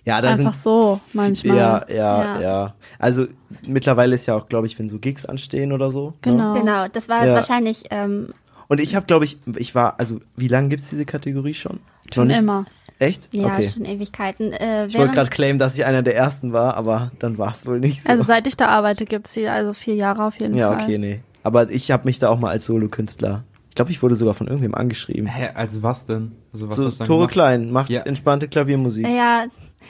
[0.05, 1.55] Ja, da einfach sind so manchmal.
[1.55, 1.95] Ja, ja,
[2.33, 2.41] Ja.
[2.41, 3.27] ja, Also
[3.67, 6.13] mittlerweile ist ja auch, glaube ich, wenn so Gigs anstehen oder so.
[6.23, 6.53] Genau.
[6.53, 6.61] Ne?
[6.61, 7.35] Genau, das war Ja.
[7.35, 8.33] wahrscheinlich, ähm,
[8.73, 11.79] Und ich habe, glaube ich, ich war, also wie lange gibt's diese Kategorie schon?
[12.11, 12.65] Schon nicht- immer.
[12.97, 13.29] Echt?
[13.31, 13.69] ja, okay.
[13.71, 14.51] schon Ewigkeiten.
[14.51, 17.67] Äh, Ich wollte gerade claimen, dass ich einer der ersten war, aber dann war es
[17.67, 18.09] wohl nicht so.
[18.09, 20.81] Also seit ich da arbeite, gibt's sie also vier Jahre auf jeden ja, Fall.
[20.83, 21.21] okay, nee.
[21.43, 23.43] Aber ich habe mich da auch mal als Solokünstler.
[23.69, 25.27] Ich glaube, ich wurde sogar von irgendwem angeschrieben.
[25.27, 26.31] Hä, also was denn?
[26.51, 27.31] Also was so, Tore gemacht?
[27.31, 28.01] Klein macht Ja.
[28.01, 29.05] entspannte Klaviermusik.
[29.07, 29.45] Ja,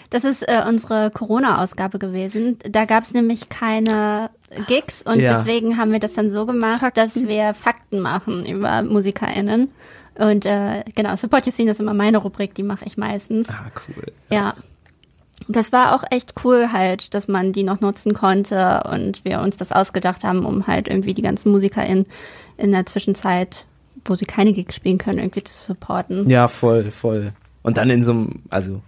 [0.10, 2.58] das ist äh, unsere Corona-Ausgabe gewesen.
[2.70, 4.30] Da gab es nämlich keine
[4.68, 5.34] Gigs und Ja.
[5.34, 9.70] deswegen haben wir das dann so gemacht, dass wir Fakten machen über MusikerInnen.
[10.16, 13.50] Und äh, genau, Support Your Scene ist immer meine Rubrik, die mache ich meistens.
[13.50, 14.12] Ah, cool.
[14.30, 14.54] Ja.
[15.50, 19.58] Das war auch echt cool halt, dass man die noch nutzen konnte und wir uns
[19.58, 22.06] das ausgedacht haben, um halt irgendwie die ganzen MusikerInnen
[22.58, 23.66] in der Zwischenzeit,
[24.06, 26.30] wo sie keine Gigs spielen können, irgendwie zu supporten.
[26.30, 27.34] Ja, voll, voll.
[27.62, 28.82] Und dann in so einem, also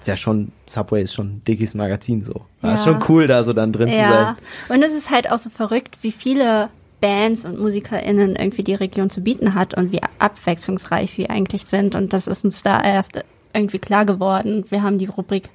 [0.00, 2.42] ist ja schon, Subway ist schon ein dickes Magazin so.
[2.62, 2.74] Ja.
[2.74, 2.92] Ist Ja.
[2.92, 4.02] schon cool, da so dann drin zu sein.
[4.10, 4.36] Ja,
[4.68, 6.68] und es ist halt auch so verrückt, wie viele
[7.00, 11.94] Bands und MusikerInnen irgendwie die Region zu bieten hat und wie abwechslungsreich sie eigentlich sind.
[11.94, 14.64] Und das ist uns da erst irgendwie klar geworden.
[14.70, 15.50] Wir haben die Rubrik,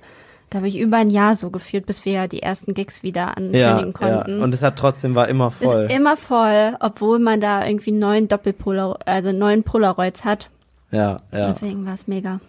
[0.50, 3.94] glaube ich, über ein Jahr so geführt, bis wir die ersten Gigs wieder Ja, ankündigen
[4.02, 4.24] ja.
[4.24, 4.42] konnten.
[4.42, 5.86] Und es hat trotzdem war immer voll.
[5.86, 10.50] Ist immer voll, obwohl man da irgendwie neun Doppelpolar, also neun Polaroids hat.
[10.92, 11.48] Ja, ja.
[11.48, 12.40] Deswegen war es mega.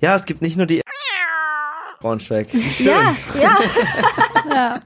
[0.00, 0.82] Ja, es gibt nicht nur die
[2.00, 2.48] Braunschweig.
[2.50, 2.86] Schön.
[2.86, 3.58] Ja, ja.
[4.54, 4.80] Ja.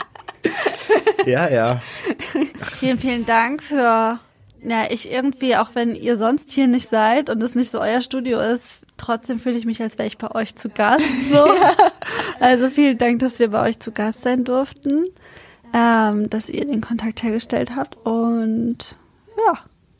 [1.26, 1.82] ja, ja.
[2.78, 4.18] Vielen, vielen Dank für,
[4.62, 8.00] ja, ich irgendwie, auch wenn ihr sonst hier nicht seid und es nicht so euer
[8.00, 11.04] Studio ist, trotzdem fühle ich mich, als wäre ich bei euch zu Gast.
[11.30, 11.46] So.
[12.40, 15.04] Also vielen Dank, dass wir bei euch zu Gast sein durften,
[15.74, 18.96] ähm, dass ihr den Kontakt hergestellt habt und
[19.36, 19.58] ja.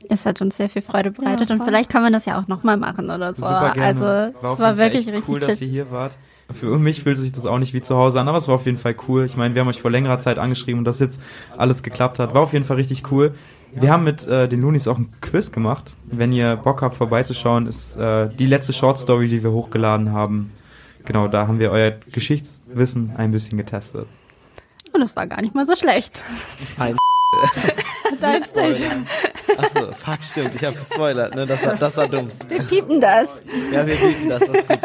[0.09, 2.49] Es hat uns sehr viel Freude bereitet Ja, und vielleicht kann man das ja auch
[2.49, 3.42] nochmal machen oder so.
[3.42, 4.33] Super gerne.
[4.33, 6.16] Also es war Fall wirklich echt richtig cool, dass ihr hier wart.
[6.53, 8.67] Für mich fühlt sich das auch nicht wie zu Hause an, aber es war auf
[8.67, 9.25] jeden Fall cool.
[9.27, 11.21] Ich meine, wir haben euch vor längerer Zeit angeschrieben und dass jetzt
[11.57, 13.35] alles geklappt hat, war auf jeden Fall richtig cool.
[13.73, 15.95] Wir haben mit äh, den Loonies auch ein Quiz gemacht.
[16.07, 20.53] Wenn ihr Bock habt, vorbeizuschauen, ist äh, die letzte Short Story, die wir hochgeladen haben.
[21.05, 24.07] Genau, da haben wir euer Geschichtswissen ein bisschen getestet.
[24.93, 26.25] Und es war gar nicht mal so schlecht.
[26.79, 26.97] Ein
[28.21, 28.83] Deins nicht.
[29.57, 30.55] Achso, fuck, stimmt.
[30.57, 31.47] Ich habe gespoilert, ne?
[31.47, 32.31] Das war, das war dumm.
[32.49, 33.29] Wir piepen das.
[33.73, 34.41] Ja, wir bieten das.
[34.41, 34.81] das ist gut.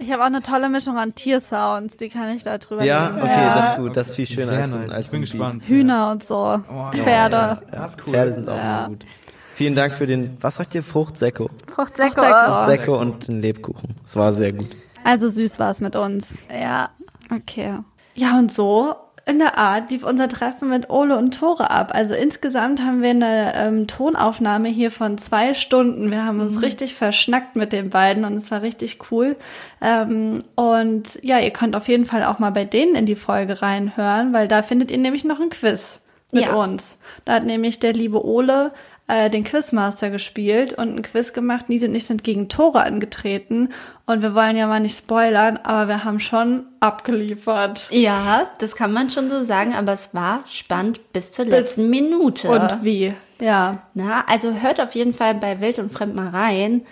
[0.00, 3.22] Ich habe auch eine tolle Mischung an Tiersounds, die kann ich da drüber Ja, legen.
[3.22, 3.96] okay, das ist gut.
[3.96, 4.90] Das ist viel schöner Sehr als, nice.
[4.92, 5.62] als Ich bin gespannt.
[5.66, 7.36] Hühner und so, Oh, Pferde.
[7.36, 8.12] Ja, Das ist cool.
[8.14, 8.78] Pferde sind auch Ja.
[8.80, 9.06] immer gut.
[9.54, 11.50] Vielen Dank für den, was sagt ihr, Fruchtsäcko?
[11.74, 12.14] Fruchtsäcke.
[12.20, 12.64] Fruchtsäcke.
[12.66, 13.96] Säcko und den Lebkuchen.
[14.02, 14.70] Es war sehr gut.
[15.04, 16.34] Also süß war es mit uns.
[16.50, 16.88] Ja.
[17.34, 17.74] Okay.
[18.14, 18.94] Ja, und so
[19.26, 21.92] in der Art lief unser Treffen mit Ole und Tore ab.
[21.94, 26.10] Also insgesamt haben wir eine ähm, Tonaufnahme hier von zwei Stunden.
[26.10, 29.36] Wir haben uns richtig verschnackt mit den beiden und es war richtig cool.
[29.80, 33.62] Ähm, und ja, ihr könnt auf jeden Fall auch mal bei denen in die Folge
[33.62, 36.00] reinhören, weil da findet ihr nämlich noch ein Quiz
[36.32, 36.54] mit Ja.
[36.54, 36.96] uns.
[37.24, 38.72] Da hat nämlich der liebe Ole
[39.10, 41.68] äh, den Quizmaster gespielt und ein Quiz gemacht.
[41.68, 43.70] Nise und ich sind gegen Tore angetreten.
[44.06, 47.88] Und wir wollen ja mal nicht spoilern, aber wir haben schon abgeliefert.
[47.90, 52.48] Ja, das kann man schon so sagen, aber es war spannend bis zur letzten Minute.
[52.48, 53.14] Und wie?
[53.40, 53.78] Ja.
[53.94, 56.82] Na, also hört auf jeden Fall bei Wild und Fremd mal rein.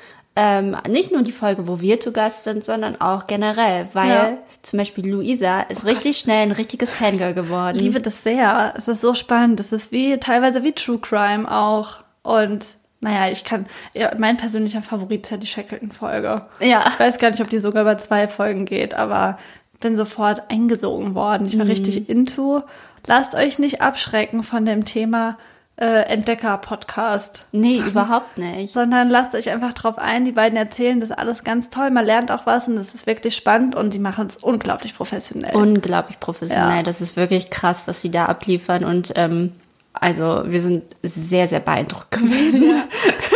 [0.41, 4.39] Ähm, nicht nur die Folge, wo wir zu Gast sind, sondern auch generell, weil Ja.
[4.63, 7.77] zum Beispiel Luisa ist richtig schnell ein richtiges Fangirl geworden.
[7.77, 8.73] Ich liebe das sehr.
[8.77, 9.59] Es ist so spannend.
[9.59, 12.05] Es ist wie, teilweise wie True Crime auch.
[12.29, 12.67] Und
[13.01, 16.43] naja, ich kann, ja, mein persönlicher Favorit ist ja die Shackleton-Folge.
[16.61, 16.85] Ja.
[16.89, 19.39] Ich weiß gar nicht, ob die sogar über zwei Folgen geht, aber
[19.81, 21.47] bin sofort eingesogen worden.
[21.47, 22.63] Ich war richtig into.
[23.07, 25.39] Lasst euch nicht abschrecken von dem Thema
[25.77, 27.47] äh, Entdecker-Podcast.
[27.53, 28.73] Nee, überhaupt nicht.
[28.75, 30.27] sondern lasst euch einfach drauf ein.
[30.27, 31.89] Die beiden erzählen das alles ganz toll.
[31.89, 35.57] Man lernt auch was und es ist wirklich spannend und sie machen es unglaublich professionell.
[35.57, 36.79] Unglaublich professionell.
[36.79, 36.83] Ja.
[36.83, 39.53] Das ist wirklich krass, was sie da abliefern und ähm,
[40.01, 42.83] also wir sind sehr, sehr beeindruckt gewesen.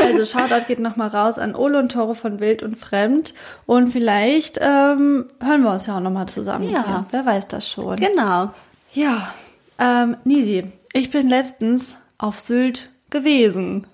[0.02, 3.34] also Shoutout geht nochmal raus an Ole und Tore von Wild und Fremd
[3.66, 6.68] und vielleicht ähm, hören wir uns ja auch nochmal zusammen.
[6.68, 6.84] Ja.
[6.86, 7.06] hier.
[7.10, 7.96] Wer weiß das schon.
[7.96, 8.50] genau.
[8.94, 9.32] Ja,
[9.78, 13.86] ähm, Nisi, ich bin letztens auf Sylt gewesen.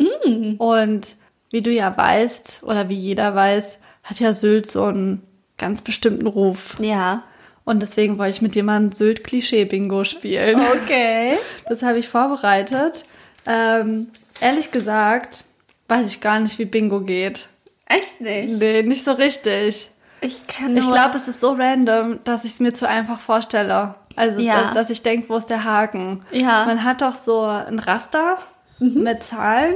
[0.58, 1.08] Und
[1.50, 5.22] wie du ja weißt, oder wie jeder weiß, hat ja Sylt so einen
[5.56, 6.76] ganz bestimmten Ruf.
[6.80, 7.22] Ja.
[7.68, 10.58] Und deswegen wollte ich mit dir mal ein Sylt-Klischee-Bingo spielen.
[10.82, 11.36] Okay.
[11.68, 13.04] Das habe ich vorbereitet.
[13.44, 14.06] Ähm,
[14.40, 15.44] ehrlich gesagt,
[15.88, 17.48] weiß ich gar nicht, wie Bingo geht.
[17.86, 18.58] Echt nicht?
[18.58, 19.90] Nee, nicht so richtig.
[20.22, 23.18] Ich kann Ich nur- glaube, es ist so random, dass ich es mir zu einfach
[23.20, 23.94] vorstelle.
[24.16, 24.62] Also, Ja.
[24.62, 26.24] dass, dass ich denke, wo ist der Haken?
[26.32, 26.64] Ja.
[26.64, 28.38] Man hat doch so ein Raster
[28.80, 29.74] mit Zahlen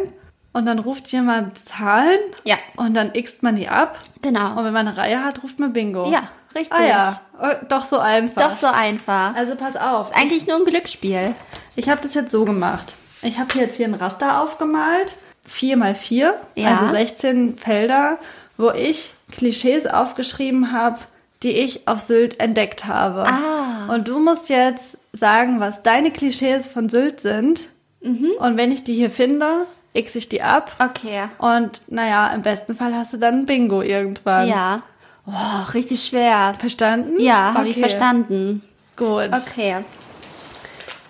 [0.55, 2.57] und dann ruft jemand Zahlen Ja.
[2.76, 3.99] und dann x man die ab.
[4.22, 4.57] Genau.
[4.59, 6.11] Und wenn man eine Reihe hat, ruft man Bingo.
[6.11, 6.22] Ja,
[6.55, 6.78] richtig.
[6.78, 8.50] Ah ja, Oh, doch so einfach.
[8.50, 9.34] Doch so einfach.
[9.34, 10.14] Also pass auf.
[10.14, 11.34] Eigentlich nur ein Glücksspiel.
[11.74, 12.94] Ich habe das jetzt so gemacht.
[13.22, 15.14] Ich habe jetzt hier ein Raster aufgemalt,
[15.46, 16.70] 4 mal 4, Ja.
[16.70, 18.18] also 16 Felder,
[18.57, 20.98] wo ich Klischees aufgeschrieben habe,
[21.42, 23.26] die ich auf Sylt entdeckt habe.
[23.26, 23.92] Ah.
[23.92, 27.66] Und du musst jetzt sagen, was deine Klischees von Sylt sind.
[28.00, 28.30] Mhm.
[28.38, 30.72] Und wenn ich die hier finde, x ich die ab.
[30.78, 31.28] Okay.
[31.38, 34.48] Und naja, im besten Fall hast du dann ein Bingo irgendwann.
[34.48, 34.82] Ja.
[35.26, 36.54] Oh, richtig schwer.
[36.58, 37.20] Verstanden?
[37.20, 37.80] Ja, habe ich Okay.
[37.80, 38.62] verstanden.
[38.96, 39.30] Gut.
[39.32, 39.76] Okay.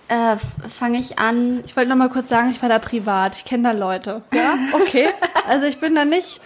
[0.09, 0.37] Äh,
[0.69, 1.65] fange ich an.
[1.67, 3.35] Ich wollte noch mal kurz sagen, ich war da privat.
[3.37, 4.23] Ich kenne da Leute.
[4.35, 5.09] Ja, okay.
[5.49, 6.41] also ich bin da nicht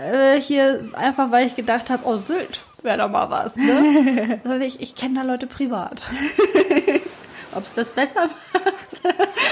[0.00, 3.56] äh, hier einfach, weil ich gedacht habe, oh Sylt, wäre doch mal was.
[3.56, 4.40] Ne?
[4.44, 6.02] Sondern ich, ich kenne da Leute privat.
[7.52, 8.28] Ob es das besser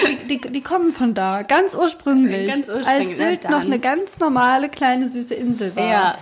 [0.06, 2.46] Die, die, die kommen von da, ganz ursprünglich.
[2.48, 6.16] Ganz ursprünglich, Als Sylt noch eine ganz normale kleine süße Insel war.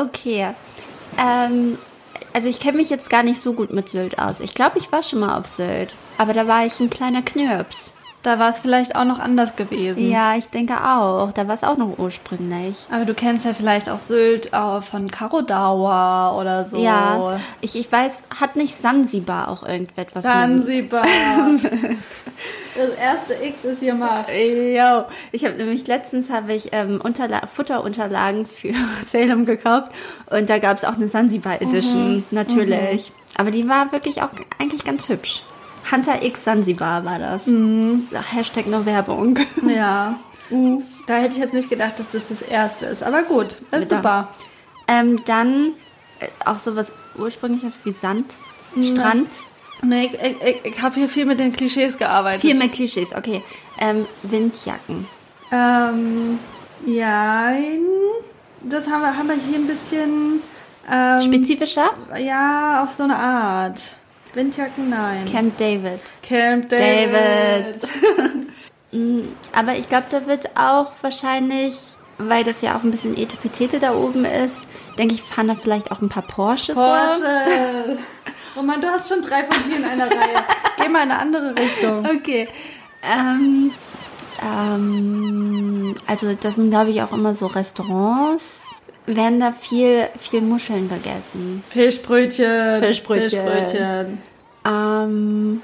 [0.00, 0.54] Okay.
[1.18, 1.78] Ähm,
[2.32, 4.40] also ich kenne mich jetzt gar nicht so gut mit Sylt aus.
[4.40, 5.94] Ich glaube, ich war schon mal auf Sylt.
[6.16, 7.92] Aber da war ich ein kleiner Knirps.
[8.22, 10.10] Da war es vielleicht auch noch anders gewesen.
[10.10, 11.32] Ja, ich denke auch.
[11.32, 12.76] Da war es auch noch ursprünglich.
[12.90, 16.76] Aber du kennst ja vielleicht auch Sylt auch von Karo Dauer oder so.
[16.76, 20.24] Ja, ich, ich weiß, hat nicht Sansibar auch irgendetwas?
[20.24, 21.02] Zanzibar.
[22.76, 24.28] das erste X ist hier Macht.
[24.28, 25.04] Jo.
[25.32, 28.74] Ich habe nämlich letztens habe ich ähm, Unterla Futterunterlagen für
[29.10, 29.92] Salem gekauft
[30.30, 33.12] und da gab es auch eine Sansibar Edition, natürlich.
[33.38, 35.42] Aber die war wirklich auch eigentlich ganz hübsch.
[35.90, 37.46] Hunter X Sansibar war das.
[38.32, 39.38] Hashtag nur Werbung.
[39.66, 40.18] Ja.
[41.06, 43.02] Da hätte ich jetzt nicht gedacht, dass das das erste ist.
[43.04, 43.98] Aber gut, das ist Ja.
[43.98, 44.28] super.
[44.88, 45.72] ähm, dann
[46.18, 48.36] äh, auch sowas ursprüngliches wie Sand,
[48.82, 49.28] Strand.
[49.82, 52.40] Nee, ich, ich, ich habe hier viel mit den Klischees gearbeitet.
[52.42, 53.42] Viel mehr Klischees, okay.
[53.78, 55.06] Ähm, Windjacken.
[55.52, 56.38] Ähm,
[56.84, 57.52] ja,
[58.62, 60.40] das haben wir, haben wir hier ein bisschen,
[60.90, 61.90] ähm, Spezifischer?
[62.18, 63.80] ja, auf so eine Art.
[64.34, 65.24] Windjacken, nein.
[65.26, 66.00] Camp David.
[66.22, 67.88] Camp David.
[69.52, 71.76] Aber ich glaube, da wird auch wahrscheinlich,
[72.18, 74.56] weil das ja auch ein bisschen Etepetete da oben ist,
[74.98, 76.74] denke ich, fahren da vielleicht auch ein paar Porsches.
[76.74, 77.98] Porsche.
[78.56, 80.42] Oh Mann, du hast schon drei von vier in einer Reihe.
[80.76, 82.04] Geh mal in eine andere Richtung.
[82.04, 82.48] Okay.
[83.00, 83.70] Ähm,
[84.42, 88.59] ähm, also das sind, glaube ich, auch immer so Restaurants.
[89.06, 91.64] Werden da viel, viel Muscheln gegessen.
[91.70, 92.82] Fischbrötchen.
[92.82, 93.30] Fischbrötchen.
[93.30, 94.18] Fischbrötchen.
[94.66, 95.62] Ähm,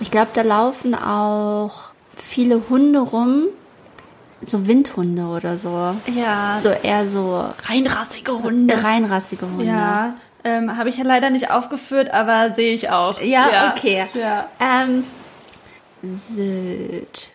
[0.00, 3.44] ich glaube, da laufen auch viele Hunde rum.
[4.42, 5.94] So Windhunde oder so.
[6.06, 6.58] Ja.
[6.62, 8.82] So eher so reinrassige Hunde.
[8.82, 9.66] reinrassige Hunde.
[9.66, 10.14] Ja,
[10.44, 13.20] ähm, habe ich ja leider nicht aufgeführt, aber sehe ich auch.
[13.20, 14.06] Ja, okay.
[14.14, 14.48] Ja.
[14.58, 15.04] Ähm,
[16.34, 17.28] Sylt.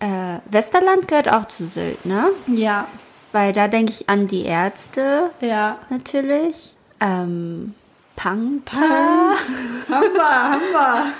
[0.00, 2.28] Äh, Westerland gehört auch zu Sylt, ne?
[2.46, 2.86] Ja.
[3.32, 5.78] Weil da denke ich an die Ärzte Ja.
[5.90, 6.72] natürlich.
[7.00, 7.74] Ähm,
[8.16, 8.62] Pang.
[8.66, 8.80] Wir,
[9.90, 11.12] haben wir.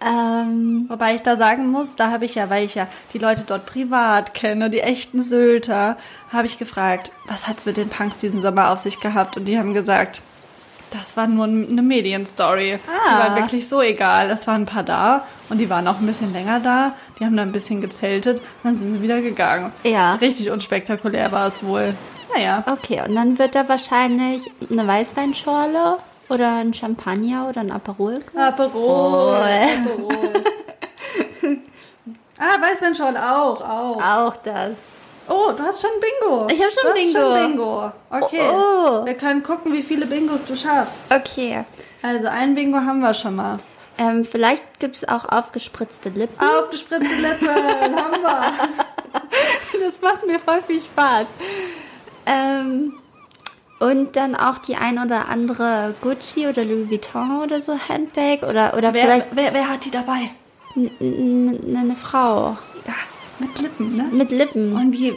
[0.00, 3.44] Ähm, Wobei ich da sagen muss, da habe ich ja, weil ich ja die Leute
[3.46, 5.96] dort privat kenne, die echten Sylter,
[6.30, 9.36] habe ich gefragt, was hat's mit den Punks diesen Sommer auf sich gehabt?
[9.36, 10.22] Und die haben gesagt,
[10.90, 12.78] das war nur eine Medienstory.
[12.86, 13.08] Ah.
[13.08, 14.30] Die waren wirklich so egal.
[14.30, 16.94] Es waren ein paar da und die waren auch ein bisschen länger da.
[17.18, 19.72] Die haben da ein bisschen gezeltet und dann sind sie wieder gegangen.
[19.82, 20.14] Ja.
[20.16, 21.94] Richtig unspektakulär war es wohl.
[22.34, 22.64] Naja.
[22.70, 28.20] okay, und dann wird da wahrscheinlich eine Weißweinschorle oder ein Champagner oder ein Aperol.
[28.36, 29.36] Aperol.
[29.36, 30.42] Aperol.
[32.38, 34.02] ah, Weißweinschorle auch, auch.
[34.02, 34.76] Auch das.
[35.28, 36.46] Oh, du hast schon Bingo.
[36.50, 37.18] Ich hab schon du Bingo.
[37.18, 37.92] Hast schon Bingo.
[38.10, 38.48] Okay.
[38.50, 39.04] Oh.
[39.04, 40.98] Wir können gucken, wie viele Bingos du schaffst.
[41.10, 41.64] Okay.
[42.02, 43.56] Also ein Bingo haben wir schon mal.
[43.98, 46.38] Ähm, vielleicht gibt es auch aufgespritzte Lippen.
[46.38, 47.48] Aufgespritzte Lippen
[47.96, 48.52] haben wir.
[49.84, 51.26] Das macht mir voll viel Spaß.
[52.26, 52.94] Ähm,
[53.78, 58.74] und dann auch die ein oder andere Gucci oder Louis Vuitton oder so Handbag oder,
[58.76, 60.30] oder Wer, vielleicht wer, wer hat die dabei?
[60.76, 62.94] eine Frau Ja,
[63.38, 64.04] mit Lippen, ne?
[64.12, 64.72] mit Lippen.
[64.74, 65.12] Und wie,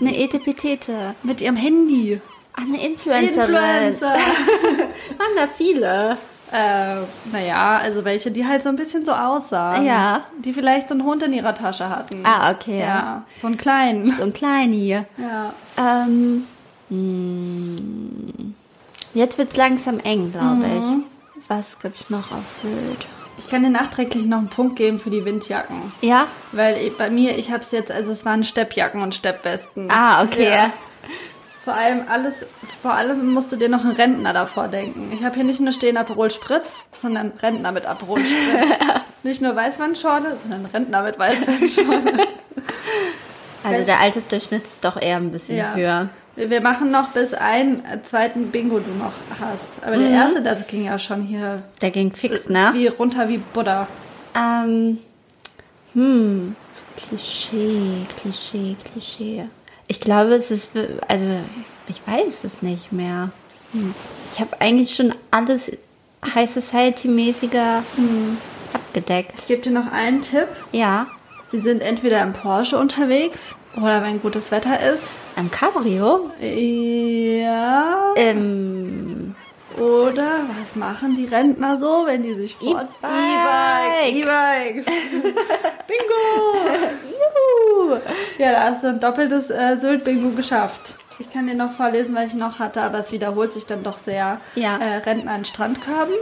[0.00, 1.14] Eine Etepetete.
[1.22, 2.20] mit ihrem Handy.
[2.54, 3.54] Ach, eine Influencerin.
[3.54, 4.06] Influencer.
[5.18, 6.16] Waren da viele.
[6.50, 6.96] äh,
[7.32, 9.84] naja, also welche, die halt so ein bisschen so aussahen.
[9.84, 10.24] Ja.
[10.38, 12.22] Die vielleicht so einen Hund in ihrer Tasche hatten.
[12.24, 12.80] Ah, okay.
[12.80, 14.12] Ja, so einen kleinen.
[14.16, 14.88] So ein Kleini.
[15.18, 15.52] Ja.
[15.76, 16.44] Ähm,
[16.88, 18.54] hm.
[19.14, 21.04] jetzt wird's langsam eng, glaube Mhm.
[21.36, 21.44] ich.
[21.48, 23.06] Was gibt's noch auf Sylt?
[23.38, 25.92] Ich kann dir nachträglich noch einen Punkt geben für die Windjacken.
[26.00, 26.26] Ja?
[26.52, 29.90] Weil bei mir, ich habe es jetzt, also es waren Steppjacken und Steppwesten.
[29.90, 30.50] Ah, okay.
[30.50, 30.72] Ja.
[31.64, 32.34] Vor allem alles,
[32.80, 35.12] vor allem musst du dir noch einen Rentner davor denken.
[35.12, 38.66] Ich habe hier nicht nur stehen Aperol Spritz, sondern Rentner mit Aperol Spritz.
[39.22, 42.12] nicht nur Weißweinschorle, sondern Rentner mit Weißweinschorle.
[43.64, 45.74] Also der Altersdurchschnitt ist doch eher ein bisschen Ja.
[45.74, 46.08] höher.
[46.38, 49.84] Wir machen noch bis einen zweiten Bingo du noch hast.
[49.84, 52.70] Aber der erste, das ging ja schon hier Der ging fix, ne?
[52.72, 53.88] wie runter wie Buddha.
[54.36, 54.98] Ähm,
[55.94, 56.54] hm,
[56.96, 59.44] Klischee, Klischee, Klischee.
[59.88, 60.70] Ich glaube, es ist,
[61.08, 61.26] also
[61.88, 63.30] ich weiß es nicht mehr.
[63.72, 63.94] Hm.
[64.32, 65.72] Ich habe eigentlich schon alles
[66.34, 68.38] High Society-mäßiger hm,
[68.72, 69.32] abgedeckt.
[69.38, 70.46] Ich gebe dir noch einen Tipp.
[70.72, 71.08] Ja,
[71.50, 75.02] Sie sind entweder im Porsche unterwegs oder wenn gutes Wetter ist.
[75.36, 76.30] am Cabrio.
[76.40, 78.12] Ja.
[78.16, 79.34] Ähm,
[79.78, 82.88] Oder was machen die Rentner so, wenn die sich fort...
[83.02, 84.14] E-Bike.
[84.14, 84.86] E-Bikes.
[85.86, 86.74] Bingo.
[87.08, 87.96] Juhu.
[88.38, 90.98] Ja, da hast du ein doppeltes äh, Sylt-Bingo geschafft.
[91.20, 93.98] Ich kann dir noch vorlesen, was ich noch hatte, aber es wiederholt sich dann doch
[93.98, 94.40] sehr.
[94.54, 94.76] Ja.
[94.78, 96.14] Äh, Rentner in Strandkörben.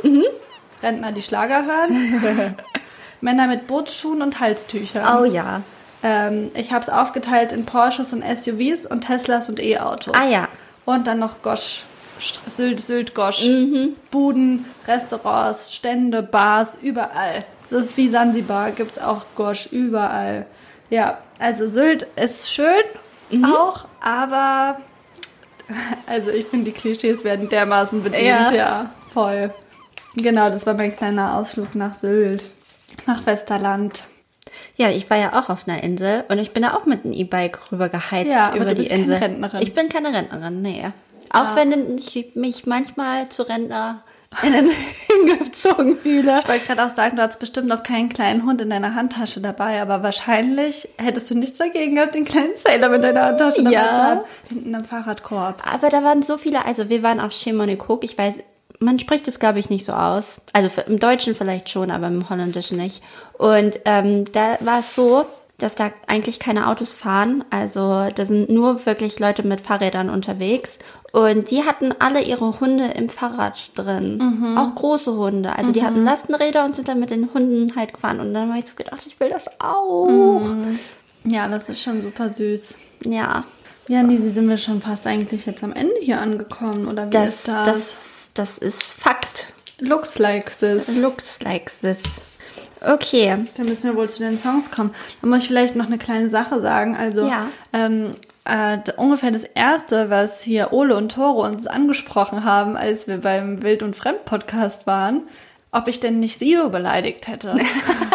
[0.83, 2.57] Rentner, die Schlager hören.
[3.21, 5.21] Männer mit Bootsschuhen und Halstüchern.
[5.21, 5.63] oh ja.
[6.03, 10.15] Ähm, ich habe es aufgeteilt in Porsches und SUVs und Teslas und E-Autos.
[10.17, 10.49] Ah ja.
[10.85, 11.83] Und dann noch Gosch,
[12.47, 13.45] Sylt, Sylt, Gosch.
[13.47, 13.97] Mhm.
[14.11, 17.45] Buden, Restaurants, Stände, Bars, überall.
[17.71, 20.47] Das ist wie Sansibar, gibt's auch Gosch, überall.
[20.91, 22.85] Ja, also Sylt ist schön
[23.31, 23.45] Mhm.
[23.47, 24.77] auch, aber
[26.07, 28.53] also ich finde, die Klischees werden dermaßen bedient, Ja.
[28.53, 29.53] ja, voll.
[30.15, 32.45] Genau, das war mein kleiner Ausflug nach Sylt,
[33.07, 34.03] nach Westerland.
[34.77, 37.13] Ja, ich war ja auch auf einer Insel und ich bin da auch mit einem
[37.13, 39.17] E-Bike rüber geheizt Ja, über du die bist keine Insel.
[39.19, 39.63] Rentnerin.
[39.63, 40.85] Ich bin keine Rentnerin, nee.
[41.31, 44.71] Auch wenn ich mich manchmal zu RentnerInnen
[45.09, 46.39] hingezogen fühle.
[46.41, 49.41] Ich wollte gerade auch sagen, du hast bestimmt noch keinen kleinen Hund in deiner Handtasche
[49.41, 53.73] dabei, aber wahrscheinlich hättest du nichts dagegen gehabt, den kleinen Sailor mit deiner Handtasche dabei
[53.75, 53.83] Ja.
[53.89, 54.21] zu haben.
[54.49, 55.63] Hinten am Fahrradkorb.
[55.71, 58.37] Aber da waren so viele, also wir waren auf Chemonikok, ich weiß,
[58.79, 60.41] man spricht es glaube ich nicht so aus.
[60.53, 63.03] Also im Deutschen vielleicht schon, aber im Holländischen nicht.
[63.39, 65.27] Und ähm, da war es so,
[65.59, 67.43] dass da eigentlich keine Autos fahren.
[67.51, 70.79] Also da sind nur wirklich Leute mit Fahrrädern unterwegs.
[71.13, 74.19] Und die hatten alle ihre Hunde im Fahrrad drin.
[74.59, 75.57] Auch große Hunde.
[75.57, 78.21] Also die hatten Lastenräder und sind dann mit den Hunden halt gefahren.
[78.21, 80.43] Und dann habe ich so gedacht, ich will das auch.
[81.25, 82.75] Ja, das ist schon super süß.
[83.07, 83.45] Ja,
[83.89, 87.37] Ja, Nisi, sind wir schon fast eigentlich jetzt am Ende hier angekommen, oder wie das,
[87.37, 87.67] ist das?
[87.67, 89.53] das, das ist Fakt.
[89.81, 90.97] looks like this.
[90.97, 92.03] Looks like this.
[92.81, 93.37] Okay.
[93.57, 94.95] Dann müssen wir wohl zu den Songs kommen.
[95.21, 96.97] Da muss ich vielleicht noch eine kleine Sache sagen.
[96.97, 97.49] Also Ja.
[97.73, 98.11] ähm,
[98.45, 103.63] äh, ungefähr das erste, was hier Ole und Tore uns angesprochen haben, als wir beim
[103.63, 105.23] Wild und Fremd Podcast waren,
[105.73, 107.57] ob ich denn nicht Sido beleidigt hätte.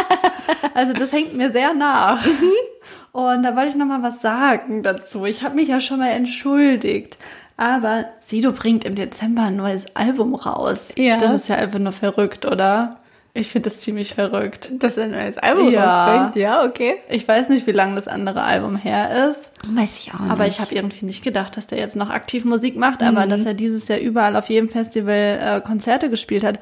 [0.74, 2.24] also das hängt mir sehr nach.
[3.12, 5.26] Und da wollte ich noch mal was sagen dazu.
[5.26, 7.18] Ich habe mich ja schon mal entschuldigt.
[7.58, 10.82] Aber Sido bringt im Dezember ein neues Album raus.
[10.98, 11.18] Ja.
[11.18, 12.98] Das ist ja einfach nur verrückt, oder?
[13.34, 14.70] Ich finde das ziemlich verrückt.
[14.74, 16.06] Dass er ein neues Album Ja.
[16.06, 16.96] rausbringt, ja, okay.
[17.10, 20.32] Ich weiß nicht, wie lange das andere Album her ist, Weiß ich auch nicht.
[20.32, 23.46] aber ich habe irgendwie nicht gedacht, dass der jetzt noch aktiv Musik macht, aber dass
[23.46, 26.60] er dieses Jahr überall auf jedem Festival äh, Konzerte gespielt hat,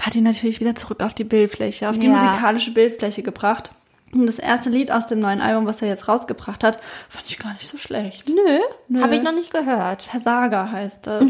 [0.00, 2.12] hat ihn natürlich wieder zurück auf die Bildfläche, auf die Ja.
[2.14, 3.70] musikalische Bildfläche gebracht.
[4.14, 7.38] Und das erste Lied aus dem neuen Album, was er jetzt rausgebracht hat, fand ich
[7.38, 8.28] gar nicht so schlecht.
[8.28, 8.58] Nö,
[8.88, 9.02] Nö.
[9.02, 10.02] habe ich noch nicht gehört.
[10.02, 11.24] Versager heißt es.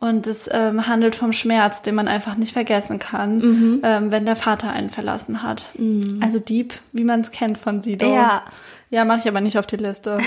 [0.00, 3.80] Und es ähm, handelt vom Schmerz, den man einfach nicht vergessen kann, Mhm.
[3.82, 5.70] ähm, wenn der Vater einen verlassen hat.
[6.20, 8.06] Also Dieb, wie man es kennt von Sido.
[8.12, 8.42] Ja.
[8.90, 10.18] Ja, mache ich aber nicht auf die Liste.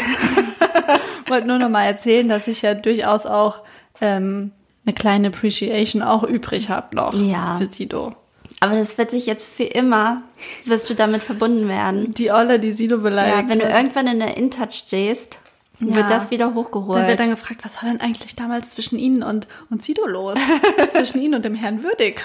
[1.28, 3.60] Wollte nur noch mal erzählen, dass ich ja durchaus auch
[4.02, 4.52] ähm,
[4.86, 7.58] eine kleine Appreciation auch übrig habe noch Ja.
[7.60, 8.16] für Sido.
[8.64, 10.22] Aber das wird sich jetzt für immer,
[10.66, 12.14] wirst du damit verbunden werden.
[12.14, 15.40] Die Olle, die Sido beleidigt Ja, wenn du irgendwann in der InTouch stehst,
[15.80, 15.96] Ja.
[15.96, 17.02] wird das wieder hochgeholt.
[17.02, 20.36] Da wird dann gefragt, was war denn eigentlich damals zwischen Ihnen und, und Sido los?
[20.94, 22.24] zwischen Ihnen und dem Herrn Würdig.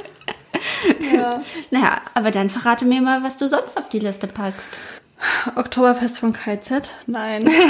[1.12, 1.42] ja.
[1.70, 4.78] naja, aber dann verrate mir mal, was du sonst auf die Liste packst.
[5.54, 6.90] Oktoberfest von KZ?
[7.06, 7.48] Nein.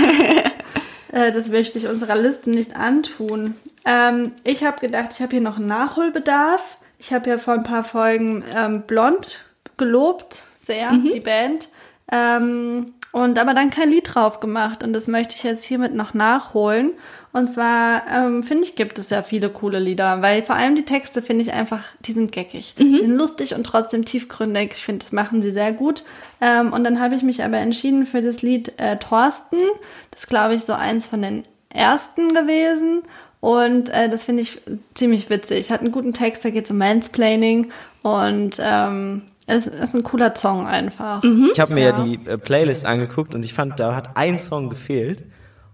[1.13, 3.55] Äh, das möchte ich unserer Liste nicht antun.
[3.85, 6.77] Ähm, ich habe gedacht, ich habe hier noch einen Nachholbedarf.
[6.99, 9.45] Ich habe ja vor ein paar Folgen ähm, Blond
[9.77, 11.69] gelobt, sehr, die Band.
[12.11, 14.83] Ähm, und aber dann kein Lied drauf gemacht.
[14.83, 16.93] Und das möchte ich jetzt hiermit noch nachholen.
[17.33, 20.85] Und zwar, ähm, finde ich, gibt es ja viele coole Lieder, weil vor allem die
[20.85, 22.75] Texte finde ich einfach, die sind geckig.
[22.79, 24.73] Die sind lustig und trotzdem tiefgründig.
[24.73, 26.05] Ich finde, das machen sie sehr gut.
[26.41, 29.61] Ähm, und dann habe ich mich aber entschieden für das Lied äh, Thorsten.
[30.11, 33.03] Das ist, glaube ich, so eins von den ersten gewesen.
[33.47, 34.61] Und äh, das finde ich
[34.95, 35.61] ziemlich witzig.
[35.61, 37.71] Es hat einen guten Text, da geht es um Mansplaining.
[38.03, 41.23] Und ähm, es ist ein cooler Song einfach.
[41.53, 44.69] Ich habe mir ja die äh, Playlist angeguckt und ich fand, da hat ein Song
[44.69, 45.23] gefehlt.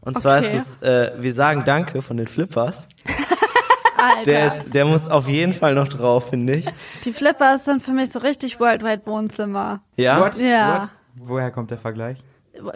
[0.02, 0.54] Und zwar Okay.
[0.56, 2.88] ist es, äh, wir sagen Danke von den Flippers.
[3.96, 4.22] Alter.
[4.30, 6.66] Der, ist, der muss auf jeden Fall noch drauf, finde ich.
[7.06, 9.80] die Flippers sind für mich so richtig Worldwide Wohnzimmer.
[9.96, 10.20] Ja?
[10.20, 10.36] What?
[10.36, 10.90] Ja.
[11.16, 11.28] What?
[11.28, 12.22] Woher kommt der Vergleich?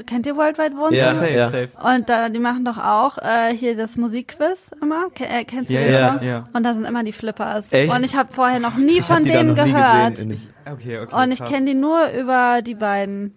[0.07, 1.15] Kennt ihr Worldwide Ja, Wohnzimmer?
[1.15, 1.45] safe, ja.
[1.51, 1.69] safe.
[1.97, 5.11] Und da, die machen doch auch äh, hier das Musikquiz immer.
[5.15, 6.23] Ke äh, kennst du Ja, den ja, Song?
[6.29, 6.45] ja.
[6.53, 7.67] Und da sind immer die Flippers.
[7.73, 7.93] Echt?
[7.95, 10.15] Und ich habe vorher noch nie Ich von denen gehört.
[10.17, 10.31] gesehen.
[10.31, 11.23] Ich- Okay, okay.
[11.23, 13.37] Und ich kenne die nur über die beiden.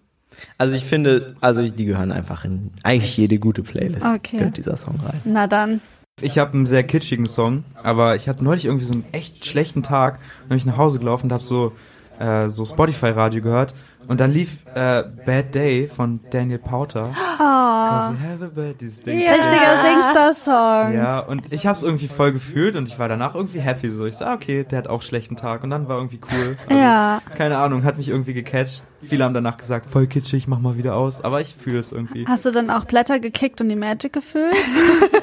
[0.57, 4.05] Also ich finde, also die gehören einfach in eigentlich jede gute Playlist.
[4.05, 4.37] Okay.
[4.37, 5.19] Gehört dieser Song rein.
[5.25, 5.79] Na dann.
[6.21, 9.83] Ich habe einen sehr kitschigen Song, aber ich hatte neulich irgendwie so einen echt schlechten
[9.83, 10.19] Tag.
[10.41, 11.73] Dann bin ich nach Hause gelaufen und habe so,
[12.19, 13.73] äh, so Spotify-Radio gehört.
[14.07, 17.11] Und dann lief äh, Bad Day von Daniel Powter.
[17.13, 19.19] Oh, you have a bad, dieses Ding.
[19.19, 20.93] richtiger Singstar-Song.
[20.95, 23.89] Ja, und ich habe es irgendwie voll gefühlt und ich war danach irgendwie happy.
[23.91, 26.57] So, ich sag, okay, der hat auch schlechten Tag und dann war irgendwie cool.
[26.67, 27.21] Also, Ja.
[27.37, 28.81] Keine Ahnung, hat mich irgendwie gecatcht.
[29.01, 31.21] Viele haben danach gesagt, voll kitschig, mach mal wieder aus.
[31.23, 32.25] Aber ich fühle es irgendwie.
[32.27, 34.55] Hast du dann auch Blätter gekickt und die Magic gefüllt?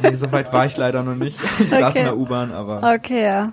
[0.03, 1.39] Nee, so weit war ich leider noch nicht.
[1.59, 2.01] Ich saß Okay.
[2.01, 3.47] in der U-Bahn, aber Okay.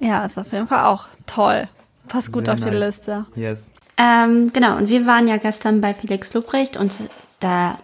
[0.00, 1.68] Ja, ist auf jeden Fall auch toll.
[2.08, 2.96] Passt gut Sehr auf die nice.
[2.96, 3.26] Liste.
[3.36, 3.70] yes.
[3.96, 6.92] Ähm, genau, und wir waren ja gestern bei Felix Lobrecht und
[7.40, 7.78] da,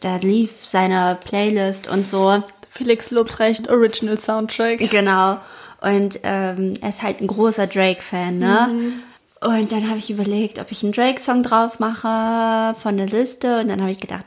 [0.00, 2.42] da lief seine Playlist und so.
[2.68, 4.90] Felix Lobrecht Original Soundtrack.
[4.90, 5.38] Genau.
[5.80, 8.92] Und ähm, er ist halt ein großer Drake-Fan, ne?
[9.40, 13.60] Und dann habe ich überlegt, ob ich einen Drake-Song drauf mache von der Liste.
[13.60, 14.26] Und dann habe ich gedacht,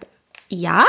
[0.49, 0.83] ja.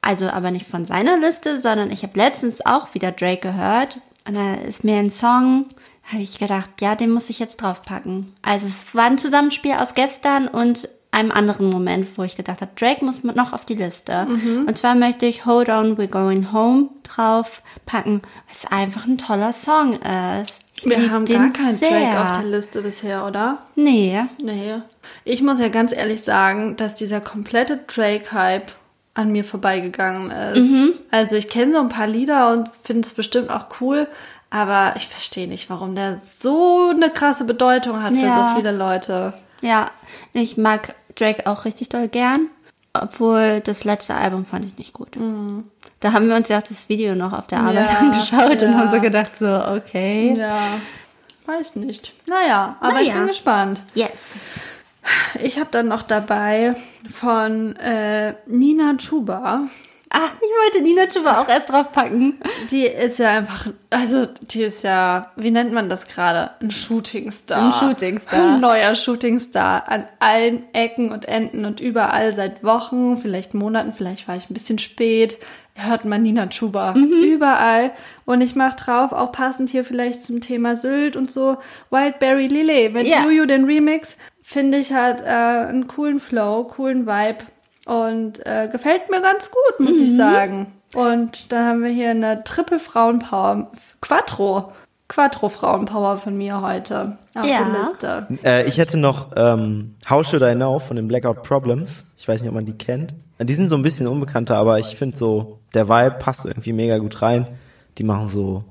[0.00, 3.98] Also aber nicht von seiner Liste, sondern ich habe letztens auch wieder Drake gehört.
[4.26, 5.66] Und da ist mir ein Song,
[6.12, 8.34] habe ich gedacht, ja, den muss ich jetzt draufpacken.
[8.42, 12.70] Also es war ein Zusammenspiel aus gestern und einem anderen Moment, wo ich gedacht habe,
[12.76, 14.28] Drake muss noch auf die Liste.
[14.66, 19.52] Und zwar möchte ich Hold On, We're Going Home draufpacken, weil es einfach ein toller
[19.52, 19.94] Song
[20.40, 20.62] ist.
[20.76, 21.90] Ich Wir haben den gar keinen sehr.
[21.90, 23.58] Drake auf der Liste bisher, oder?
[23.74, 24.22] Nee.
[24.40, 24.76] Nee.
[25.24, 28.70] Ich muss ja ganz ehrlich sagen, dass dieser komplette Drake-Hype
[29.14, 30.94] an mir vorbeigegangen ist.
[31.10, 34.06] Also ich kenne so ein paar Lieder und finde es bestimmt auch cool,
[34.50, 38.50] aber ich verstehe nicht, warum der so eine krasse Bedeutung hat für Ja.
[38.50, 39.32] so viele Leute.
[39.62, 39.90] Ja,
[40.32, 42.46] ich mag Drake auch richtig doll gern,
[42.92, 45.16] obwohl das letzte Album fand ich nicht gut.
[46.00, 48.72] Da haben wir uns ja auch das Video noch auf der Arbeit Ja, angeschaut und
[48.72, 48.78] ja.
[48.78, 50.34] haben so gedacht, so, okay.
[50.36, 50.78] Ja,
[51.46, 52.12] weiß nicht.
[52.26, 53.18] Naja, aber ich Naja.
[53.20, 53.82] bin gespannt.
[53.94, 54.10] Yes.
[55.42, 56.76] Ich habe dann noch dabei
[57.10, 59.62] von äh, Nina Chuba.
[60.12, 62.40] Ah, ich wollte Nina Chuba auch erst draufpacken.
[62.72, 66.50] Die ist ja einfach, also die ist ja, wie nennt man das gerade?
[66.60, 67.66] Ein Shootingstar.
[67.66, 68.54] Ein Shootingstar.
[68.54, 74.26] Ein neuer Shootingstar an allen Ecken und Enden und überall seit Wochen, vielleicht Monaten, vielleicht
[74.26, 75.38] war ich ein bisschen spät.
[75.76, 77.92] Hört man Nina Chuba überall.
[78.24, 81.58] Und ich mach drauf, auch passend hier vielleicht zum Thema Sylt und so,
[81.90, 83.22] Wildberry Lily mit Ja.
[83.24, 87.44] Juju, den Remix, finde ich hat äh, einen coolen Flow, coolen Vibe
[87.90, 90.72] und äh, gefällt mir ganz gut, muss ich sagen.
[90.94, 93.70] Und da haben wir hier eine Triple Frauenpower,
[94.00, 94.72] Quattro,
[95.08, 97.64] Quattro Frauenpower von mir heute auf Ja.
[97.64, 98.38] der Liste.
[98.44, 102.14] Äh, ich hätte noch ähm, How Should I Know von den Blackout Problems.
[102.16, 103.14] Ich weiß nicht, ob man die kennt.
[103.40, 106.98] Die sind so ein bisschen unbekannter, aber ich finde so, der Vibe passt irgendwie mega
[106.98, 107.46] gut rein.
[107.98, 108.64] Die machen so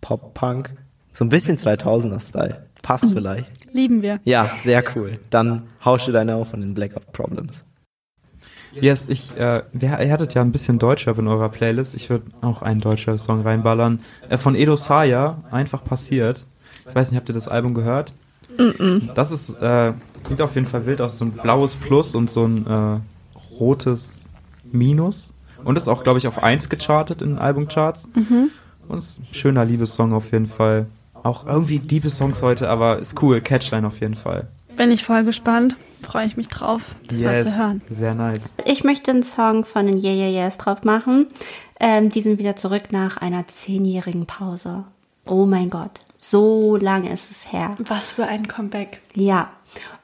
[0.00, 0.70] Pop-Punk.
[1.12, 2.66] So ein bisschen 2000er-Style.
[2.82, 3.52] Passt vielleicht.
[3.74, 4.20] Lieben wir.
[4.24, 5.12] Ja, sehr cool.
[5.30, 7.66] Dann How Should I Know von den Blackout Problems.
[8.72, 11.94] Yes, ich, äh, wer, ihr hattet ja ein bisschen Deutschrap in eurer Playlist.
[11.94, 14.00] Ich würde auch einen deutscher Song reinballern.
[14.28, 16.44] Äh, von Edo Saya, einfach passiert.
[16.88, 18.12] Ich weiß nicht, habt ihr das Album gehört?
[19.14, 19.92] Das ist, äh,
[20.28, 21.18] sieht auf jeden Fall wild aus.
[21.18, 23.00] So ein blaues Plus und so ein äh,
[23.58, 24.24] rotes
[24.70, 25.32] Minus.
[25.64, 28.08] Und ist auch, glaube ich, auf 1 gechartet in den Albumcharts.
[28.88, 30.86] Und ist ein schöner Liebessong auf jeden Fall.
[31.22, 33.40] Auch irgendwie Liebessongs heute, aber ist cool.
[33.40, 34.48] Catchline auf jeden Fall.
[34.76, 35.76] Bin ich voll gespannt.
[36.02, 37.82] Freue ich mich drauf, das mal zu hören.
[37.88, 38.52] sehr nice.
[38.64, 41.26] Ich möchte einen Song von den Yeah Yeah Yeahs drauf machen.
[41.78, 44.84] Ähm, die sind wieder zurück nach einer zehnjährigen Pause.
[45.26, 47.76] Oh mein Gott, so lange ist es her.
[47.88, 49.00] Was für ein Comeback.
[49.14, 49.50] Ja,